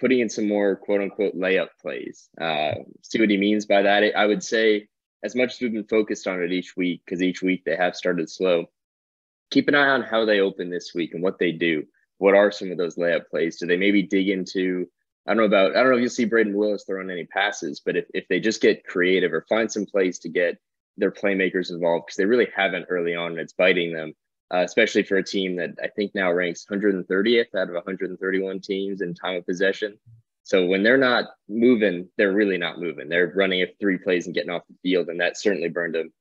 putting 0.00 0.20
in 0.20 0.28
some 0.28 0.48
more 0.48 0.76
quote 0.76 1.00
unquote 1.02 1.36
layup 1.36 1.68
plays. 1.80 2.28
Uh, 2.40 2.74
see 3.02 3.20
what 3.20 3.30
he 3.30 3.36
means 3.36 3.66
by 3.66 3.82
that. 3.82 4.02
I 4.16 4.26
would 4.26 4.42
say, 4.42 4.88
as 5.22 5.36
much 5.36 5.54
as 5.54 5.60
we've 5.60 5.72
been 5.72 5.84
focused 5.84 6.26
on 6.26 6.42
it 6.42 6.52
each 6.52 6.76
week, 6.76 7.02
because 7.04 7.22
each 7.22 7.42
week 7.42 7.64
they 7.64 7.76
have 7.76 7.94
started 7.94 8.30
slow, 8.30 8.66
keep 9.50 9.68
an 9.68 9.74
eye 9.74 9.90
on 9.90 10.02
how 10.02 10.24
they 10.24 10.40
open 10.40 10.70
this 10.70 10.92
week 10.94 11.12
and 11.14 11.22
what 11.22 11.38
they 11.38 11.52
do. 11.52 11.84
What 12.18 12.34
are 12.34 12.50
some 12.50 12.70
of 12.70 12.78
those 12.78 12.96
layup 12.96 13.28
plays? 13.30 13.58
Do 13.58 13.66
they 13.66 13.76
maybe 13.76 14.02
dig 14.02 14.28
into? 14.28 14.86
I 15.26 15.32
don't 15.32 15.38
know 15.38 15.44
about. 15.44 15.76
I 15.76 15.80
don't 15.80 15.90
know 15.90 15.96
if 15.96 16.00
you'll 16.00 16.10
see 16.10 16.26
Brayden 16.26 16.54
Willis 16.54 16.84
throwing 16.84 17.10
any 17.10 17.26
passes, 17.26 17.80
but 17.80 17.96
if, 17.96 18.06
if 18.14 18.26
they 18.28 18.40
just 18.40 18.62
get 18.62 18.86
creative 18.86 19.32
or 19.32 19.46
find 19.48 19.70
some 19.70 19.86
plays 19.86 20.18
to 20.20 20.28
get 20.28 20.58
their 20.96 21.12
playmakers 21.12 21.70
involved, 21.70 22.06
because 22.06 22.16
they 22.16 22.24
really 22.24 22.48
haven't 22.54 22.86
early 22.88 23.14
on, 23.14 23.32
and 23.32 23.40
it's 23.40 23.52
biting 23.52 23.92
them 23.92 24.14
uh, 24.52 24.62
especially 24.64 25.02
for 25.02 25.16
a 25.16 25.24
team 25.24 25.56
that 25.56 25.70
I 25.82 25.88
think 25.88 26.14
now 26.14 26.32
ranks 26.32 26.66
130th 26.70 27.54
out 27.54 27.68
of 27.68 27.74
131 27.74 28.60
teams 28.60 29.00
in 29.00 29.14
time 29.14 29.36
of 29.36 29.46
possession. 29.46 29.98
So 30.42 30.66
when 30.66 30.82
they're 30.82 30.96
not 30.96 31.26
moving, 31.48 32.08
they're 32.16 32.32
really 32.32 32.58
not 32.58 32.80
moving. 32.80 33.08
They're 33.08 33.32
running 33.36 33.62
a 33.62 33.66
three 33.80 33.98
plays 33.98 34.26
and 34.26 34.34
getting 34.34 34.50
off 34.50 34.62
the 34.68 34.76
field, 34.82 35.08
and 35.08 35.20
that 35.20 35.38
certainly 35.38 35.68
burned 35.68 35.94
them 35.94 36.12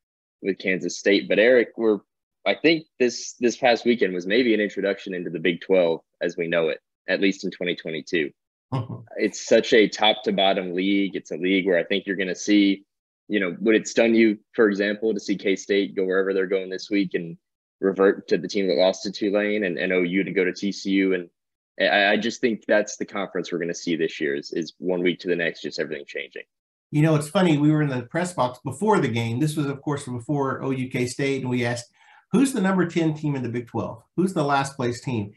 with 0.42 0.60
Kansas 0.60 1.00
State. 1.00 1.28
But 1.28 1.40
Eric, 1.40 1.70
we're 1.78 2.00
I 2.46 2.56
think 2.56 2.86
this 3.00 3.34
this 3.40 3.58
past 3.58 3.86
weekend 3.86 4.14
was 4.14 4.28
maybe 4.28 4.54
an 4.54 4.60
introduction 4.60 5.14
into 5.14 5.30
the 5.30 5.40
Big 5.40 5.62
12 5.62 6.02
as 6.22 6.38
we 6.38 6.48
know 6.48 6.70
it, 6.70 6.80
at 7.08 7.22
least 7.22 7.44
in 7.44 7.52
2022. 7.52 8.32
Uh-huh. 8.72 8.96
It's 9.18 9.46
such 9.46 9.74
a 9.74 9.90
top 9.90 10.24
to 10.24 10.32
bottom 10.32 10.74
league. 10.74 11.14
It's 11.16 11.32
a 11.32 11.36
league 11.36 11.66
where 11.68 11.78
I 11.78 11.84
think 11.84 12.06
you're 12.06 12.16
going 12.16 12.30
to 12.30 12.36
see, 12.36 12.86
you 13.28 13.42
know, 13.42 13.54
would 13.60 13.76
it 13.76 13.86
stun 13.86 14.16
you, 14.16 14.38
for 14.54 14.70
example, 14.70 15.14
to 15.14 15.20
see 15.20 15.36
K 15.36 15.58
State 15.58 15.94
go 15.94 16.06
wherever 16.06 16.34
they're 16.34 16.48
going 16.48 16.70
this 16.70 16.90
week 16.90 17.16
and 17.16 17.38
revert 17.82 18.28
to 18.28 18.38
the 18.38 18.48
team 18.48 18.68
that 18.68 18.78
lost 18.78 19.04
to 19.04 19.12
Tulane 19.12 19.64
and, 19.64 19.78
and 19.78 19.92
OU 19.92 20.24
to 20.24 20.32
go 20.32 20.44
to 20.44 20.52
TCU. 20.52 21.16
And 21.16 21.30
I, 21.80 22.14
I 22.14 22.18
just 22.18 22.42
think 22.42 22.66
that's 22.68 22.98
the 22.98 23.06
conference 23.06 23.52
we're 23.52 23.60
going 23.60 23.70
to 23.70 23.76
see 23.76 23.96
this 23.96 24.20
year 24.20 24.36
is, 24.36 24.52
is 24.52 24.74
one 24.80 25.02
week 25.02 25.20
to 25.22 25.28
the 25.28 25.36
next, 25.36 25.62
just 25.62 25.80
everything 25.80 26.06
changing. 26.06 26.44
You 26.92 27.04
know, 27.04 27.16
it's 27.16 27.30
funny. 27.30 27.58
We 27.58 27.72
were 27.72 27.82
in 27.82 27.90
the 27.90 28.04
press 28.04 28.34
box 28.34 28.60
before 28.64 29.00
the 29.00 29.08
game. 29.08 29.40
This 29.40 29.56
was, 29.56 29.68
of 29.68 29.82
course, 29.82 30.06
before 30.06 30.64
OUK 30.64 31.08
State, 31.08 31.42
and 31.42 31.50
we 31.50 31.64
asked, 31.64 31.92
"Who's 32.32 32.52
the 32.52 32.62
number 32.62 32.88
ten 32.88 33.14
team 33.14 33.36
in 33.36 33.44
the 33.44 33.50
Big 33.50 33.68
Twelve? 33.68 34.02
Who's 34.16 34.34
the 34.34 34.44
last 34.44 34.76
place 34.76 35.00
team?" 35.00 35.34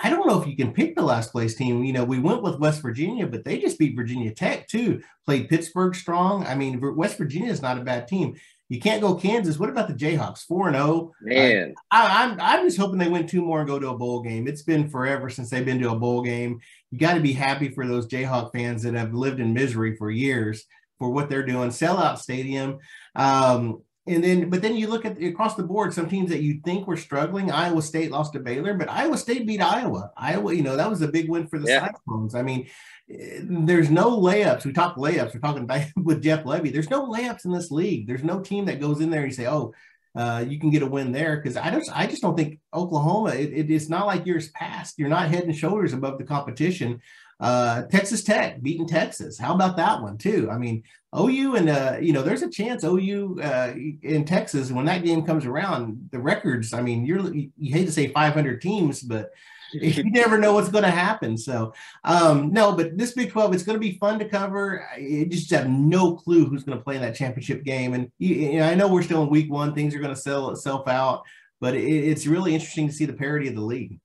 I 0.00 0.08
don't 0.08 0.26
know 0.26 0.40
if 0.40 0.48
you 0.48 0.56
can 0.56 0.72
pick 0.72 0.94
the 0.94 1.02
last 1.02 1.32
place 1.32 1.54
team. 1.54 1.84
You 1.84 1.92
know, 1.92 2.04
we 2.04 2.18
went 2.18 2.42
with 2.42 2.60
West 2.60 2.80
Virginia, 2.80 3.26
but 3.26 3.44
they 3.44 3.58
just 3.58 3.78
beat 3.78 3.96
Virginia 3.96 4.32
Tech 4.32 4.68
too. 4.68 5.02
Played 5.26 5.48
Pittsburgh 5.48 5.94
strong. 5.94 6.46
I 6.46 6.54
mean, 6.54 6.80
West 6.96 7.18
Virginia 7.18 7.50
is 7.50 7.60
not 7.60 7.78
a 7.78 7.82
bad 7.82 8.08
team. 8.08 8.36
You 8.72 8.80
can't 8.80 9.02
go 9.02 9.14
Kansas. 9.14 9.58
What 9.58 9.68
about 9.68 9.86
the 9.86 9.92
Jayhawks? 9.92 10.46
Four 10.46 10.68
and 10.68 10.76
zero. 10.76 10.86
Oh? 10.88 11.14
Man, 11.20 11.74
I, 11.90 12.24
I'm 12.24 12.40
I'm 12.40 12.66
just 12.66 12.78
hoping 12.78 12.98
they 12.98 13.06
win 13.06 13.26
two 13.26 13.42
more 13.42 13.60
and 13.60 13.68
go 13.68 13.78
to 13.78 13.90
a 13.90 13.98
bowl 13.98 14.22
game. 14.22 14.48
It's 14.48 14.62
been 14.62 14.88
forever 14.88 15.28
since 15.28 15.50
they've 15.50 15.62
been 15.62 15.78
to 15.80 15.90
a 15.90 15.98
bowl 15.98 16.22
game. 16.22 16.58
You 16.90 16.98
got 16.98 17.12
to 17.12 17.20
be 17.20 17.34
happy 17.34 17.68
for 17.68 17.86
those 17.86 18.08
Jayhawk 18.08 18.50
fans 18.54 18.82
that 18.84 18.94
have 18.94 19.12
lived 19.12 19.40
in 19.40 19.52
misery 19.52 19.94
for 19.96 20.10
years 20.10 20.64
for 20.98 21.10
what 21.10 21.28
they're 21.28 21.44
doing. 21.44 21.68
Sellout 21.68 22.16
stadium. 22.16 22.78
Um, 23.14 23.82
and 24.06 24.24
then, 24.24 24.50
but 24.50 24.62
then 24.62 24.74
you 24.76 24.88
look 24.88 25.04
at 25.04 25.22
across 25.22 25.54
the 25.54 25.62
board, 25.62 25.94
some 25.94 26.08
teams 26.08 26.30
that 26.30 26.42
you 26.42 26.60
think 26.64 26.88
were 26.88 26.96
struggling. 26.96 27.52
Iowa 27.52 27.80
State 27.82 28.10
lost 28.10 28.32
to 28.32 28.40
Baylor, 28.40 28.74
but 28.74 28.90
Iowa 28.90 29.16
State 29.16 29.46
beat 29.46 29.62
Iowa. 29.62 30.10
Iowa, 30.16 30.52
you 30.52 30.62
know, 30.62 30.76
that 30.76 30.90
was 30.90 31.02
a 31.02 31.08
big 31.08 31.28
win 31.28 31.46
for 31.46 31.60
the 31.60 31.68
yeah. 31.68 31.86
Cyclones. 31.86 32.34
I 32.34 32.42
mean, 32.42 32.66
eh, 33.08 33.40
there's 33.42 33.90
no 33.90 34.18
layups. 34.18 34.64
We 34.64 34.72
talk 34.72 34.96
layups. 34.96 35.34
We're 35.34 35.40
talking 35.40 35.68
with 36.04 36.22
Jeff 36.22 36.42
Lebby 36.42 36.72
There's 36.72 36.90
no 36.90 37.08
layups 37.08 37.44
in 37.44 37.52
this 37.52 37.70
league. 37.70 38.08
There's 38.08 38.24
no 38.24 38.40
team 38.40 38.64
that 38.64 38.80
goes 38.80 39.00
in 39.00 39.10
there 39.10 39.22
and 39.22 39.30
you 39.30 39.36
say, 39.36 39.46
oh, 39.46 39.72
uh, 40.16 40.44
you 40.46 40.58
can 40.58 40.70
get 40.70 40.82
a 40.82 40.86
win 40.86 41.12
there 41.12 41.36
because 41.36 41.56
I 41.56 41.70
just 41.70 41.90
I 41.96 42.06
just 42.06 42.22
don't 42.22 42.36
think 42.36 42.58
Oklahoma. 42.74 43.30
It, 43.30 43.52
it, 43.52 43.70
it's 43.70 43.88
not 43.88 44.06
like 44.06 44.26
years 44.26 44.50
past. 44.50 44.98
You're 44.98 45.08
not 45.08 45.28
head 45.28 45.44
and 45.44 45.56
shoulders 45.56 45.92
above 45.92 46.18
the 46.18 46.24
competition. 46.24 47.00
Uh, 47.40 47.82
Texas 47.82 48.22
Tech 48.22 48.62
beating 48.62 48.86
Texas. 48.86 49.38
How 49.38 49.54
about 49.54 49.76
that 49.76 50.02
one 50.02 50.18
too? 50.18 50.50
I 50.50 50.58
mean, 50.58 50.82
OU 51.18 51.56
and 51.56 51.68
uh, 51.68 51.96
you 52.00 52.12
know, 52.12 52.22
there's 52.22 52.42
a 52.42 52.50
chance 52.50 52.84
OU 52.84 53.40
uh, 53.42 53.74
in 54.02 54.24
Texas 54.24 54.72
when 54.72 54.86
that 54.86 55.04
game 55.04 55.24
comes 55.24 55.44
around. 55.44 56.08
The 56.10 56.18
records. 56.18 56.72
I 56.72 56.80
mean, 56.80 57.04
you're 57.04 57.34
you 57.34 57.50
hate 57.58 57.86
to 57.86 57.92
say 57.92 58.08
500 58.08 58.62
teams, 58.62 59.02
but 59.02 59.30
you 59.72 60.10
never 60.10 60.38
know 60.38 60.54
what's 60.54 60.68
going 60.68 60.84
to 60.84 60.90
happen. 60.90 61.36
So, 61.36 61.74
um, 62.04 62.52
no, 62.52 62.76
but 62.76 62.96
this 62.96 63.12
Big 63.12 63.30
12, 63.30 63.54
it's 63.54 63.62
going 63.62 63.76
to 63.76 63.80
be 63.80 63.98
fun 63.98 64.18
to 64.18 64.28
cover. 64.28 64.86
I 64.94 65.26
just 65.28 65.50
have 65.50 65.68
no 65.68 66.14
clue 66.14 66.46
who's 66.46 66.64
going 66.64 66.78
to 66.78 66.84
play 66.84 66.96
in 66.96 67.02
that 67.02 67.14
championship 67.14 67.64
game. 67.64 67.94
And 67.94 68.10
you 68.18 68.58
know, 68.58 68.64
I 68.64 68.74
know 68.74 68.88
we're 68.88 69.02
still 69.02 69.22
in 69.22 69.30
week 69.30 69.50
one, 69.50 69.74
things 69.74 69.94
are 69.94 70.00
going 70.00 70.14
to 70.14 70.20
sell 70.20 70.50
itself 70.50 70.88
out, 70.88 71.22
but 71.60 71.74
it, 71.74 71.84
it's 71.84 72.26
really 72.26 72.54
interesting 72.54 72.86
to 72.88 72.92
see 72.92 73.06
the 73.06 73.12
parity 73.12 73.48
of 73.48 73.54
the 73.54 73.60
league. 73.60 73.98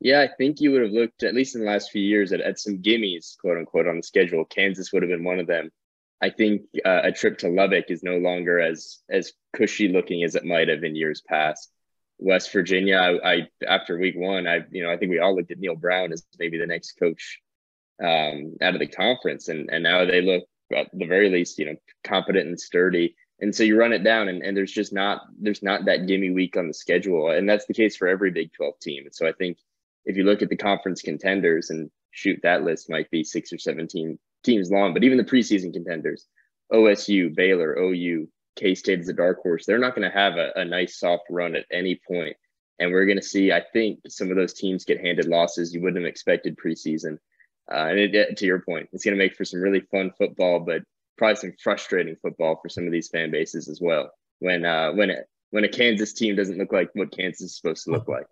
Yeah, 0.00 0.20
I 0.20 0.28
think 0.38 0.60
you 0.60 0.70
would 0.72 0.82
have 0.82 0.92
looked, 0.92 1.24
at 1.24 1.34
least 1.34 1.56
in 1.56 1.62
the 1.62 1.66
last 1.66 1.90
few 1.90 2.02
years, 2.02 2.32
at, 2.32 2.40
at 2.40 2.60
some 2.60 2.78
gimmies, 2.78 3.36
quote 3.38 3.58
unquote, 3.58 3.88
on 3.88 3.96
the 3.96 4.02
schedule. 4.02 4.44
Kansas 4.44 4.92
would 4.92 5.02
have 5.02 5.10
been 5.10 5.24
one 5.24 5.40
of 5.40 5.48
them. 5.48 5.70
I 6.20 6.30
think 6.30 6.62
uh, 6.84 7.00
a 7.04 7.12
trip 7.12 7.38
to 7.38 7.48
Lubbock 7.48 7.90
is 7.90 8.02
no 8.02 8.16
longer 8.18 8.58
as 8.58 8.98
as 9.08 9.32
cushy 9.54 9.88
looking 9.88 10.24
as 10.24 10.34
it 10.34 10.44
might 10.44 10.68
have 10.68 10.82
in 10.82 10.96
years 10.96 11.20
past. 11.20 11.70
West 12.18 12.52
Virginia, 12.52 12.96
I, 12.96 13.32
I, 13.32 13.48
after 13.66 13.96
week 13.96 14.16
one, 14.16 14.48
I 14.48 14.60
you 14.70 14.82
know 14.82 14.90
I 14.90 14.96
think 14.96 15.10
we 15.10 15.20
all 15.20 15.36
looked 15.36 15.52
at 15.52 15.58
Neal 15.58 15.76
Brown 15.76 16.12
as 16.12 16.24
maybe 16.38 16.58
the 16.58 16.66
next 16.66 16.92
coach 16.98 17.40
um, 18.02 18.56
out 18.60 18.74
of 18.74 18.80
the 18.80 18.88
conference, 18.88 19.48
and 19.48 19.70
and 19.70 19.82
now 19.84 20.04
they 20.04 20.20
look 20.22 20.44
at 20.74 20.88
the 20.92 21.06
very 21.06 21.30
least 21.30 21.58
you 21.58 21.66
know 21.66 21.76
competent 22.04 22.48
and 22.48 22.60
sturdy. 22.60 23.14
And 23.40 23.54
so 23.54 23.62
you 23.62 23.78
run 23.78 23.92
it 23.92 24.02
down, 24.02 24.28
and, 24.28 24.42
and 24.42 24.56
there's 24.56 24.72
just 24.72 24.92
not 24.92 25.22
there's 25.40 25.62
not 25.62 25.84
that 25.84 26.08
gimme 26.08 26.30
week 26.30 26.56
on 26.56 26.66
the 26.66 26.74
schedule, 26.74 27.30
and 27.30 27.48
that's 27.48 27.66
the 27.66 27.74
case 27.74 27.96
for 27.96 28.08
every 28.08 28.32
Big 28.32 28.52
Twelve 28.52 28.80
team. 28.80 29.04
And 29.04 29.14
so 29.14 29.28
I 29.28 29.32
think 29.32 29.58
if 30.04 30.16
you 30.16 30.24
look 30.24 30.42
at 30.42 30.48
the 30.48 30.56
conference 30.56 31.02
contenders 31.02 31.70
and 31.70 31.88
shoot 32.10 32.40
that 32.42 32.64
list 32.64 32.90
might 32.90 33.08
be 33.12 33.22
six 33.22 33.52
or 33.52 33.58
seventeen 33.58 34.18
teams 34.48 34.70
long, 34.70 34.94
but 34.94 35.04
even 35.04 35.18
the 35.18 35.24
preseason 35.24 35.72
contenders, 35.72 36.26
OSU, 36.72 37.34
Baylor, 37.34 37.78
OU, 37.78 38.28
K 38.56 38.74
State 38.74 39.00
is 39.00 39.08
a 39.08 39.12
dark 39.12 39.42
horse. 39.42 39.66
They're 39.66 39.78
not 39.78 39.94
going 39.94 40.10
to 40.10 40.16
have 40.16 40.36
a, 40.36 40.52
a 40.56 40.64
nice 40.64 40.98
soft 40.98 41.24
run 41.30 41.54
at 41.54 41.66
any 41.70 42.00
point. 42.06 42.36
And 42.78 42.92
we're 42.92 43.06
going 43.06 43.18
to 43.18 43.22
see, 43.22 43.52
I 43.52 43.62
think, 43.72 44.00
some 44.08 44.30
of 44.30 44.36
those 44.36 44.54
teams 44.54 44.84
get 44.84 45.00
handed 45.00 45.26
losses 45.26 45.74
you 45.74 45.82
wouldn't 45.82 46.02
have 46.02 46.08
expected 46.08 46.56
preseason. 46.56 47.18
Uh, 47.70 47.86
and 47.90 47.98
it, 47.98 48.36
to 48.36 48.46
your 48.46 48.60
point, 48.60 48.88
it's 48.92 49.04
going 49.04 49.16
to 49.16 49.22
make 49.22 49.34
for 49.34 49.44
some 49.44 49.60
really 49.60 49.80
fun 49.80 50.12
football, 50.16 50.60
but 50.60 50.82
probably 51.16 51.36
some 51.36 51.52
frustrating 51.62 52.16
football 52.16 52.58
for 52.62 52.68
some 52.68 52.86
of 52.86 52.92
these 52.92 53.08
fan 53.08 53.30
bases 53.30 53.68
as 53.68 53.80
well. 53.80 54.10
When 54.38 54.64
uh, 54.64 54.92
when 54.92 55.10
it, 55.10 55.28
when 55.50 55.64
a 55.64 55.68
Kansas 55.68 56.12
team 56.12 56.36
doesn't 56.36 56.58
look 56.58 56.72
like 56.72 56.90
what 56.94 57.16
Kansas 57.16 57.42
is 57.42 57.56
supposed 57.56 57.84
to 57.84 57.90
look 57.90 58.08
like. 58.08 58.26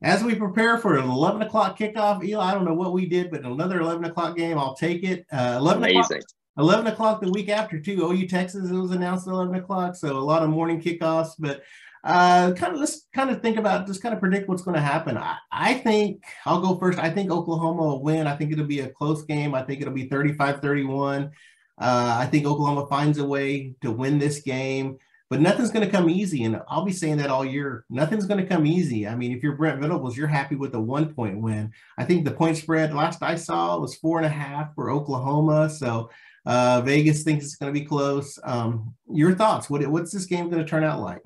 As 0.00 0.22
we 0.22 0.34
prepare 0.34 0.78
for 0.78 0.96
an 0.96 1.08
11 1.08 1.42
o'clock 1.42 1.78
kickoff, 1.78 2.24
Eli, 2.24 2.44
I 2.44 2.54
don't 2.54 2.64
know 2.64 2.74
what 2.74 2.92
we 2.92 3.06
did, 3.06 3.30
but 3.30 3.44
another 3.44 3.80
11 3.80 4.04
o'clock 4.04 4.36
game, 4.36 4.56
I'll 4.56 4.76
take 4.76 5.02
it. 5.02 5.26
Uh, 5.32 5.56
11 5.58 5.82
Amazing. 5.82 6.02
o'clock 6.02 6.22
11 6.58 6.86
o'clock 6.88 7.20
the 7.20 7.30
week 7.30 7.48
after 7.48 7.80
too. 7.80 8.04
OU 8.04 8.26
Texas 8.26 8.68
it 8.68 8.74
was 8.74 8.90
announced 8.90 9.28
at 9.28 9.32
11 9.32 9.54
o'clock, 9.54 9.94
so 9.94 10.16
a 10.16 10.18
lot 10.18 10.42
of 10.42 10.50
morning 10.50 10.80
kickoffs. 10.80 11.30
But 11.38 11.62
uh, 12.04 12.52
kind 12.52 12.74
of 12.74 12.80
let's 12.80 13.06
kind 13.14 13.30
of 13.30 13.40
think 13.40 13.56
about 13.56 13.86
just 13.86 14.02
kind 14.02 14.12
of 14.12 14.20
predict 14.20 14.48
what's 14.48 14.62
going 14.62 14.74
to 14.74 14.80
happen. 14.80 15.16
I, 15.16 15.36
I 15.52 15.74
think 15.74 16.24
I'll 16.44 16.60
go 16.60 16.76
first. 16.76 16.98
I 16.98 17.10
think 17.10 17.30
Oklahoma 17.30 17.82
will 17.82 18.02
win. 18.02 18.26
I 18.26 18.36
think 18.36 18.52
it'll 18.52 18.66
be 18.66 18.80
a 18.80 18.88
close 18.88 19.22
game. 19.22 19.54
I 19.54 19.62
think 19.62 19.80
it'll 19.80 19.94
be 19.94 20.08
35-31. 20.08 21.30
Uh, 21.80 22.16
I 22.18 22.26
think 22.26 22.44
Oklahoma 22.44 22.86
finds 22.88 23.18
a 23.18 23.24
way 23.24 23.74
to 23.82 23.92
win 23.92 24.18
this 24.18 24.40
game, 24.40 24.98
but 25.30 25.40
nothing's 25.40 25.70
going 25.70 25.84
to 25.84 25.90
come 25.90 26.08
easy. 26.08 26.44
And 26.44 26.60
I'll 26.68 26.84
be 26.84 26.92
saying 26.92 27.18
that 27.18 27.30
all 27.30 27.44
year. 27.44 27.84
Nothing's 27.90 28.26
going 28.26 28.40
to 28.40 28.46
come 28.46 28.66
easy. 28.66 29.06
I 29.06 29.14
mean, 29.14 29.32
if 29.32 29.42
you're 29.42 29.56
Brent 29.56 29.80
Venables, 29.80 30.16
you're 30.16 30.26
happy 30.26 30.56
with 30.56 30.74
a 30.74 30.80
one 30.80 31.14
point 31.14 31.40
win. 31.40 31.72
I 31.98 32.04
think 32.04 32.24
the 32.24 32.30
point 32.30 32.56
spread 32.56 32.94
last 32.94 33.22
I 33.22 33.34
saw 33.34 33.78
was 33.78 33.96
four 33.96 34.18
and 34.18 34.26
a 34.26 34.30
half 34.30 34.74
for 34.74 34.90
Oklahoma. 34.90 35.68
So 35.70 36.10
uh, 36.46 36.80
Vegas 36.80 37.22
thinks 37.24 37.44
it's 37.44 37.56
going 37.56 37.72
to 37.72 37.78
be 37.78 37.86
close. 37.86 38.38
Um, 38.42 38.94
your 39.12 39.34
thoughts? 39.34 39.68
What, 39.68 39.86
what's 39.88 40.12
this 40.12 40.24
game 40.24 40.48
going 40.48 40.64
to 40.64 40.68
turn 40.68 40.84
out 40.84 41.00
like? 41.00 41.22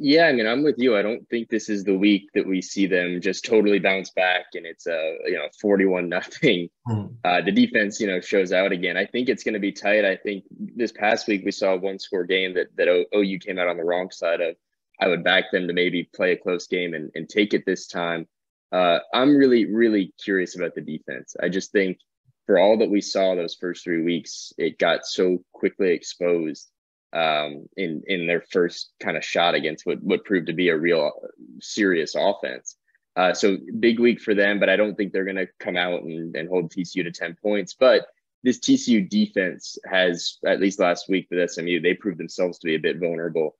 Yeah, 0.00 0.26
I 0.26 0.32
mean, 0.32 0.46
I'm 0.46 0.62
with 0.62 0.76
you. 0.78 0.96
I 0.96 1.02
don't 1.02 1.28
think 1.28 1.48
this 1.48 1.68
is 1.68 1.82
the 1.82 1.96
week 1.96 2.30
that 2.34 2.46
we 2.46 2.62
see 2.62 2.86
them 2.86 3.20
just 3.20 3.44
totally 3.44 3.80
bounce 3.80 4.10
back 4.10 4.46
and 4.54 4.64
it's 4.64 4.86
a 4.86 5.16
you 5.26 5.34
know 5.34 5.48
41 5.60 6.08
nothing. 6.08 6.70
Hmm. 6.86 7.06
Uh, 7.24 7.40
the 7.42 7.50
defense, 7.50 8.00
you 8.00 8.06
know, 8.06 8.20
shows 8.20 8.52
out 8.52 8.70
again. 8.70 8.96
I 8.96 9.06
think 9.06 9.28
it's 9.28 9.42
going 9.42 9.54
to 9.54 9.60
be 9.60 9.72
tight. 9.72 10.04
I 10.04 10.16
think 10.16 10.44
this 10.50 10.92
past 10.92 11.26
week 11.26 11.44
we 11.44 11.50
saw 11.50 11.74
a 11.74 11.76
one 11.76 11.98
score 11.98 12.24
game 12.24 12.54
that 12.54 12.68
that 12.76 12.88
OU 12.88 13.38
came 13.40 13.58
out 13.58 13.68
on 13.68 13.76
the 13.76 13.84
wrong 13.84 14.10
side 14.10 14.40
of. 14.40 14.54
I 15.00 15.06
would 15.06 15.22
back 15.22 15.52
them 15.52 15.68
to 15.68 15.72
maybe 15.72 16.10
play 16.12 16.32
a 16.32 16.36
close 16.36 16.66
game 16.66 16.92
and, 16.92 17.12
and 17.14 17.28
take 17.28 17.54
it 17.54 17.64
this 17.64 17.86
time. 17.86 18.26
Uh, 18.72 18.98
I'm 19.14 19.36
really 19.36 19.64
really 19.64 20.12
curious 20.22 20.56
about 20.56 20.74
the 20.74 20.80
defense. 20.80 21.34
I 21.42 21.48
just 21.48 21.72
think 21.72 21.98
for 22.46 22.58
all 22.58 22.78
that 22.78 22.90
we 22.90 23.00
saw 23.00 23.34
those 23.34 23.56
first 23.60 23.84
three 23.84 24.02
weeks, 24.02 24.52
it 24.58 24.78
got 24.78 25.06
so 25.06 25.38
quickly 25.52 25.92
exposed 25.92 26.68
um, 27.12 27.68
in 27.76 28.02
in 28.06 28.26
their 28.26 28.42
first 28.50 28.92
kind 29.00 29.16
of 29.16 29.24
shot 29.24 29.54
against 29.54 29.86
what 29.86 30.02
what 30.02 30.24
proved 30.24 30.46
to 30.48 30.52
be 30.52 30.68
a 30.68 30.76
real 30.76 31.12
serious 31.60 32.14
offense. 32.14 32.76
Uh, 33.16 33.34
so 33.34 33.56
big 33.80 33.98
week 33.98 34.20
for 34.20 34.34
them, 34.34 34.60
but 34.60 34.68
I 34.68 34.76
don't 34.76 34.94
think 34.94 35.12
they're 35.12 35.24
going 35.24 35.36
to 35.36 35.48
come 35.58 35.76
out 35.76 36.02
and, 36.02 36.36
and 36.36 36.48
hold 36.48 36.70
TCU 36.70 37.02
to 37.02 37.10
ten 37.10 37.36
points. 37.42 37.74
But 37.74 38.06
this 38.44 38.60
TCU 38.60 39.08
defense 39.08 39.76
has, 39.84 40.38
at 40.46 40.60
least 40.60 40.78
last 40.78 41.08
week 41.08 41.26
with 41.30 41.50
SMU, 41.50 41.80
they 41.80 41.94
proved 41.94 42.18
themselves 42.18 42.58
to 42.58 42.66
be 42.66 42.76
a 42.76 42.80
bit 42.80 43.00
vulnerable. 43.00 43.56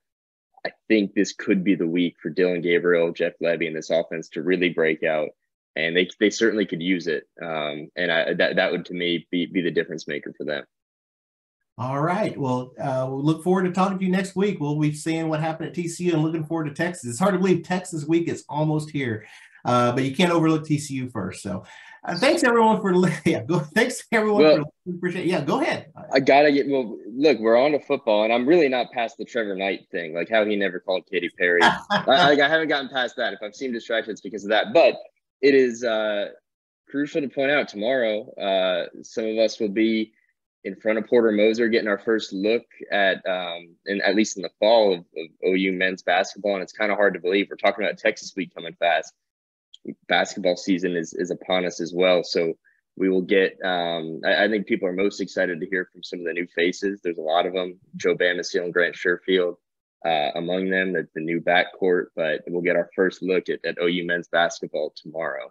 I 0.65 0.71
think 0.87 1.15
this 1.15 1.33
could 1.33 1.65
be 1.65 1.75
the 1.75 1.89
week 1.89 2.17
for 2.23 2.31
Dillon 2.31 2.61
Gabriel, 2.61 3.13
Jeff 3.13 3.33
Lebby, 3.43 3.67
and 3.67 3.75
this 3.75 3.91
offense 3.91 4.29
to 4.31 4.43
really 4.43 4.69
break 4.69 5.03
out 5.03 5.31
and 5.79 5.97
they 5.97 6.09
they 6.19 6.29
certainly 6.29 6.67
could 6.67 6.83
use 6.83 7.07
it. 7.07 7.29
Um, 7.41 7.89
and 7.97 8.11
I, 8.11 8.35
that 8.35 8.57
that 8.57 8.73
would 8.73 8.85
to 8.87 8.95
me 8.95 9.27
be 9.31 9.47
be 9.47 9.63
the 9.63 9.71
difference 9.71 10.09
maker 10.09 10.35
for 10.37 10.45
them. 10.45 10.65
All 11.79 12.01
right. 12.01 12.37
Well, 12.37 12.73
uh, 12.81 13.07
we'll 13.09 13.23
look 13.23 13.45
forward 13.45 13.63
to 13.63 13.71
talking 13.71 14.01
to 14.01 14.05
you 14.05 14.11
next 14.11 14.35
week. 14.35 14.59
We'll 14.59 14.77
be 14.81 14.93
seeing 14.93 15.29
what 15.29 15.41
happened 15.41 15.69
at 15.69 15.77
TCU 15.77 16.13
and 16.13 16.25
looking 16.25 16.45
forward 16.45 16.65
to 16.65 16.75
Texas. 16.75 17.09
It's 17.09 17.21
hard 17.21 17.35
to 17.35 17.39
believe 17.39 17.63
Texas 17.63 18.05
week 18.05 18.29
is 18.29 18.45
almost 18.49 18.91
here, 18.91 19.29
uh, 19.65 19.93
but 19.93 20.03
you 20.03 20.15
can't 20.15 20.33
overlook 20.33 20.65
TCU 20.65 21.11
first. 21.13 21.41
So, 21.41 21.63
uh, 22.03 22.17
thanks 22.17 22.43
everyone 22.43 22.81
for 22.81 22.93
yeah. 23.25 23.45
Go. 23.45 23.61
Thanks 23.61 24.03
everyone 24.11 24.43
well, 24.43 24.73
for 24.85 24.91
appreciate. 24.91 25.27
Yeah, 25.27 25.41
go 25.45 25.61
ahead. 25.61 25.93
I 26.13 26.19
gotta 26.19 26.51
get 26.51 26.67
well. 26.69 26.99
Look, 27.07 27.39
we're 27.39 27.57
on 27.57 27.71
to 27.73 27.79
football, 27.79 28.25
and 28.25 28.33
I'm 28.33 28.45
really 28.45 28.69
not 28.69 28.91
past 28.91 29.17
the 29.17 29.25
Trevor 29.25 29.55
Knight 29.55 29.87
thing, 29.93 30.15
like 30.15 30.29
how 30.29 30.45
he 30.45 30.57
never 30.57 30.81
called 30.81 31.05
Katy 31.09 31.31
Perry. 31.39 31.61
I, 31.91 32.33
I 32.33 32.49
haven't 32.49 32.69
gotten 32.69 32.89
past 32.89 33.15
that. 33.19 33.35
If 33.35 33.39
I've 33.41 33.55
seen 33.55 33.73
distractions 33.73 34.21
because 34.21 34.43
of 34.43 34.51
that, 34.51 34.73
but 34.75 34.97
it 35.43 35.55
is 35.55 35.85
uh, 35.85 36.31
crucial 36.89 37.21
to 37.21 37.29
point 37.29 37.53
out 37.53 37.69
tomorrow, 37.69 38.29
uh, 38.35 38.87
some 39.03 39.27
of 39.27 39.39
us 39.39 39.61
will 39.61 39.69
be 39.69 40.13
in 40.69 40.77
front 40.77 40.99
of 40.99 41.07
Porter 41.07 41.33
Moser 41.33 41.69
getting 41.69 41.89
our 41.89 41.99
first 41.99 42.33
look 42.33 42.65
at, 42.93 43.17
um, 43.27 43.75
and 43.87 44.03
at 44.03 44.15
least 44.15 44.37
in 44.37 44.43
the 44.43 44.51
fall 44.59 44.93
of, 44.93 44.99
of 45.01 45.27
OU 45.47 45.73
men's 45.73 46.03
basketball. 46.03 46.55
And 46.55 46.63
it's 46.63 46.75
kind 46.75 46.93
of 46.93 46.99
hard 46.99 47.15
to 47.15 47.21
believe 47.21 47.49
we're 47.49 47.57
talking 47.57 47.85
about 47.85 47.97
Texas 47.97 48.35
week 48.37 48.55
coming 48.55 48.77
fast. 48.79 49.15
Basketball 50.09 50.57
season 50.57 50.95
is, 50.95 51.15
is 51.15 51.31
upon 51.31 51.65
us 51.65 51.81
as 51.81 51.95
well. 51.95 52.23
So 52.23 52.53
we 52.97 53.09
will 53.09 53.23
get, 53.23 53.59
um, 53.65 54.21
I, 54.27 54.45
I, 54.45 54.49
think 54.49 54.67
people 54.67 54.89
are 54.89 54.93
most 54.93 55.21
excited 55.21 55.59
to 55.59 55.67
hear 55.67 55.89
from 55.91 56.03
some 56.03 56.19
of 56.19 56.27
the 56.27 56.35
new 56.35 56.47
faces. 56.55 57.01
There's 57.03 57.19
a 57.19 57.23
lot 57.23 57.47
of 57.47 57.55
them, 57.55 57.79
Joe 57.97 58.15
Bamisile 58.15 58.65
and 58.65 58.73
Grant 58.73 58.95
Sherfield 58.95 59.55
uh, 60.05 60.31
among 60.35 60.69
them, 60.69 60.93
the, 60.93 61.09
the 61.15 61.23
new 61.23 61.41
backcourt. 61.41 62.07
But 62.15 62.43
we'll 62.47 62.61
get 62.61 62.77
our 62.77 62.91
first 62.95 63.23
look 63.23 63.49
at, 63.49 63.65
at 63.65 63.79
OU 63.81 64.05
men's 64.05 64.29
basketball 64.29 64.93
tomorrow. 64.95 65.51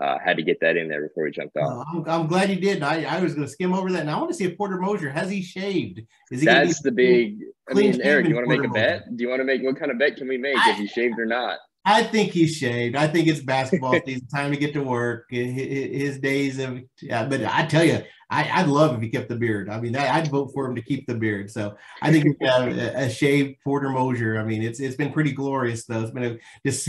Uh, 0.00 0.18
had 0.24 0.38
to 0.38 0.42
get 0.42 0.58
that 0.60 0.76
in 0.76 0.88
there 0.88 1.06
before 1.06 1.24
we 1.24 1.30
jumped 1.30 1.54
off. 1.56 1.86
Uh, 1.86 1.98
I'm, 1.98 2.08
I'm, 2.22 2.26
glad 2.26 2.48
you 2.48 2.56
did. 2.56 2.82
I, 2.82 3.04
I 3.04 3.20
was 3.20 3.34
going 3.34 3.46
to 3.46 3.52
skim 3.52 3.74
over 3.74 3.92
that. 3.92 4.00
And 4.00 4.10
I 4.10 4.16
want 4.16 4.30
to 4.30 4.34
see 4.34 4.44
if 4.44 4.56
Porter 4.56 4.78
Moser 4.78 5.10
has 5.10 5.28
he 5.28 5.42
shaved. 5.42 6.00
Is 6.30 6.40
he 6.40 6.46
That's 6.46 6.80
the 6.80 6.90
big. 6.90 7.40
I 7.70 7.74
mean, 7.74 8.00
Eric, 8.02 8.24
do 8.24 8.30
you 8.30 8.36
want 8.36 8.48
to 8.48 8.56
make 8.56 8.66
a 8.66 8.72
bet? 8.72 9.16
Do 9.16 9.22
you 9.22 9.28
want 9.28 9.40
to 9.40 9.44
make 9.44 9.62
what 9.62 9.78
kind 9.78 9.90
of 9.90 9.98
bet 9.98 10.16
can 10.16 10.28
we 10.28 10.38
make 10.38 10.56
I, 10.56 10.70
if 10.70 10.78
he 10.78 10.86
shaved 10.86 11.18
or 11.18 11.26
not? 11.26 11.58
I 11.84 12.04
think 12.04 12.32
he's 12.32 12.56
shaved. 12.56 12.96
I 12.96 13.06
think 13.08 13.28
it's 13.28 13.40
basketball 13.40 13.94
season, 14.06 14.26
time 14.28 14.52
to 14.52 14.56
get 14.56 14.72
to 14.74 14.82
work. 14.82 15.26
His 15.30 16.18
days 16.18 16.58
of, 16.58 16.80
yeah, 17.00 17.26
but 17.26 17.44
I 17.44 17.66
tell 17.66 17.84
you, 17.84 18.02
I, 18.30 18.62
would 18.62 18.70
love 18.70 18.94
if 18.94 19.02
he 19.02 19.10
kept 19.10 19.28
the 19.28 19.36
beard. 19.36 19.68
I 19.68 19.80
mean, 19.80 19.94
I, 19.94 20.20
would 20.20 20.30
vote 20.30 20.52
for 20.54 20.66
him 20.66 20.74
to 20.76 20.82
keep 20.82 21.06
the 21.06 21.14
beard. 21.14 21.50
So 21.50 21.76
I 22.00 22.10
think 22.10 22.36
a, 22.42 22.92
a, 22.96 23.10
shaved 23.10 23.56
Porter 23.62 23.90
Moser. 23.90 24.38
I 24.38 24.44
mean, 24.44 24.62
it's 24.62 24.80
it's 24.80 24.96
been 24.96 25.12
pretty 25.12 25.32
glorious 25.32 25.84
though. 25.84 26.00
It's 26.00 26.12
been 26.12 26.24
a, 26.24 26.38
just 26.64 26.88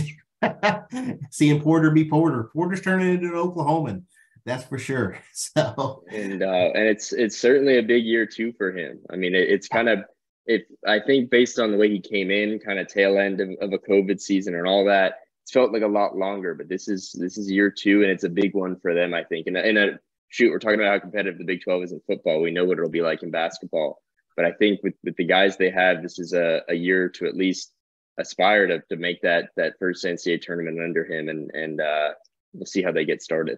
seeing 1.31 1.61
Porter 1.61 1.91
be 1.91 2.09
Porter. 2.09 2.49
Porter's 2.53 2.81
turning 2.81 3.13
into 3.13 3.27
an 3.27 3.33
Oklahoman. 3.33 4.03
That's 4.45 4.65
for 4.65 4.77
sure. 4.77 5.19
So 5.33 6.03
and 6.11 6.43
uh, 6.43 6.71
and 6.73 6.87
it's 6.87 7.13
it's 7.13 7.37
certainly 7.37 7.77
a 7.77 7.83
big 7.83 8.03
year 8.05 8.25
too 8.25 8.53
for 8.57 8.75
him. 8.75 8.99
I 9.09 9.15
mean, 9.15 9.35
it, 9.35 9.49
it's 9.49 9.67
kind 9.67 9.89
of 9.89 9.99
if 10.45 10.63
I 10.87 10.99
think 10.99 11.29
based 11.29 11.59
on 11.59 11.71
the 11.71 11.77
way 11.77 11.89
he 11.89 11.99
came 11.99 12.31
in, 12.31 12.59
kind 12.59 12.79
of 12.79 12.87
tail 12.87 13.17
end 13.17 13.39
of, 13.39 13.49
of 13.61 13.73
a 13.73 13.77
COVID 13.77 14.19
season 14.19 14.55
and 14.55 14.67
all 14.67 14.85
that, 14.85 15.19
it's 15.43 15.51
felt 15.51 15.71
like 15.71 15.81
a 15.81 15.87
lot 15.87 16.17
longer. 16.17 16.53
But 16.53 16.69
this 16.69 16.87
is 16.87 17.15
this 17.17 17.37
is 17.37 17.51
year 17.51 17.71
two, 17.71 18.01
and 18.01 18.11
it's 18.11 18.23
a 18.23 18.29
big 18.29 18.53
one 18.53 18.77
for 18.79 18.93
them, 18.93 19.13
I 19.13 19.23
think. 19.23 19.47
And 19.47 19.57
in 19.57 19.77
a 19.77 19.99
shoot, 20.29 20.51
we're 20.51 20.59
talking 20.59 20.79
about 20.79 20.91
how 20.91 20.99
competitive 20.99 21.37
the 21.37 21.45
Big 21.45 21.61
Twelve 21.63 21.83
is 21.83 21.91
in 21.91 22.01
football. 22.07 22.41
We 22.41 22.51
know 22.51 22.65
what 22.65 22.77
it'll 22.77 22.89
be 22.89 23.01
like 23.01 23.23
in 23.23 23.31
basketball. 23.31 24.01
But 24.35 24.45
I 24.45 24.51
think 24.51 24.81
with, 24.81 24.95
with 25.03 25.15
the 25.15 25.25
guys 25.25 25.57
they 25.57 25.69
have, 25.69 26.01
this 26.01 26.17
is 26.17 26.33
a, 26.33 26.61
a 26.67 26.73
year 26.73 27.07
to 27.09 27.27
at 27.27 27.35
least 27.35 27.71
aspire 28.17 28.67
to, 28.67 28.81
to 28.89 28.95
make 28.95 29.21
that 29.21 29.49
that 29.57 29.73
first 29.79 30.05
NCAA 30.05 30.41
tournament 30.41 30.79
under 30.79 31.05
him, 31.05 31.29
and 31.29 31.51
and 31.53 31.81
uh, 31.81 32.11
we'll 32.53 32.65
see 32.65 32.81
how 32.81 32.91
they 32.91 33.05
get 33.05 33.21
started. 33.21 33.57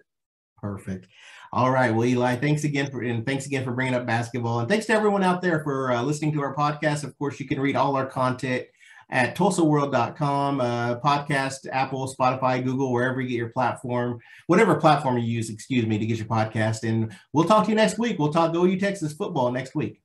Perfect. 0.58 1.08
All 1.52 1.70
right. 1.70 1.94
Well, 1.94 2.06
Eli, 2.06 2.36
thanks 2.36 2.64
again 2.64 2.90
for 2.90 3.02
and 3.02 3.24
thanks 3.24 3.46
again 3.46 3.64
for 3.64 3.72
bringing 3.72 3.94
up 3.94 4.06
basketball, 4.06 4.60
and 4.60 4.68
thanks 4.68 4.86
to 4.86 4.92
everyone 4.92 5.22
out 5.22 5.42
there 5.42 5.62
for 5.62 5.92
uh, 5.92 6.02
listening 6.02 6.32
to 6.32 6.42
our 6.42 6.54
podcast. 6.54 7.04
Of 7.04 7.16
course, 7.18 7.38
you 7.40 7.46
can 7.46 7.60
read 7.60 7.76
all 7.76 7.96
our 7.96 8.06
content 8.06 8.66
at 9.10 9.36
tulsaworld.com, 9.36 10.60
uh, 10.60 10.98
podcast, 10.98 11.66
Apple, 11.70 12.12
Spotify, 12.12 12.62
Google, 12.62 12.92
wherever 12.92 13.20
you 13.20 13.28
get 13.28 13.36
your 13.36 13.50
platform, 13.50 14.18
whatever 14.48 14.74
platform 14.76 15.16
you 15.18 15.24
use, 15.24 15.48
excuse 15.48 15.86
me, 15.86 15.98
to 15.98 16.06
get 16.06 16.18
your 16.18 16.26
podcast. 16.26 16.82
And 16.82 17.14
we'll 17.32 17.44
talk 17.44 17.64
to 17.64 17.70
you 17.70 17.76
next 17.76 17.98
week. 17.98 18.18
We'll 18.18 18.32
talk 18.32 18.54
OU 18.54 18.78
Texas 18.80 19.12
football 19.12 19.52
next 19.52 19.74
week. 19.76 20.00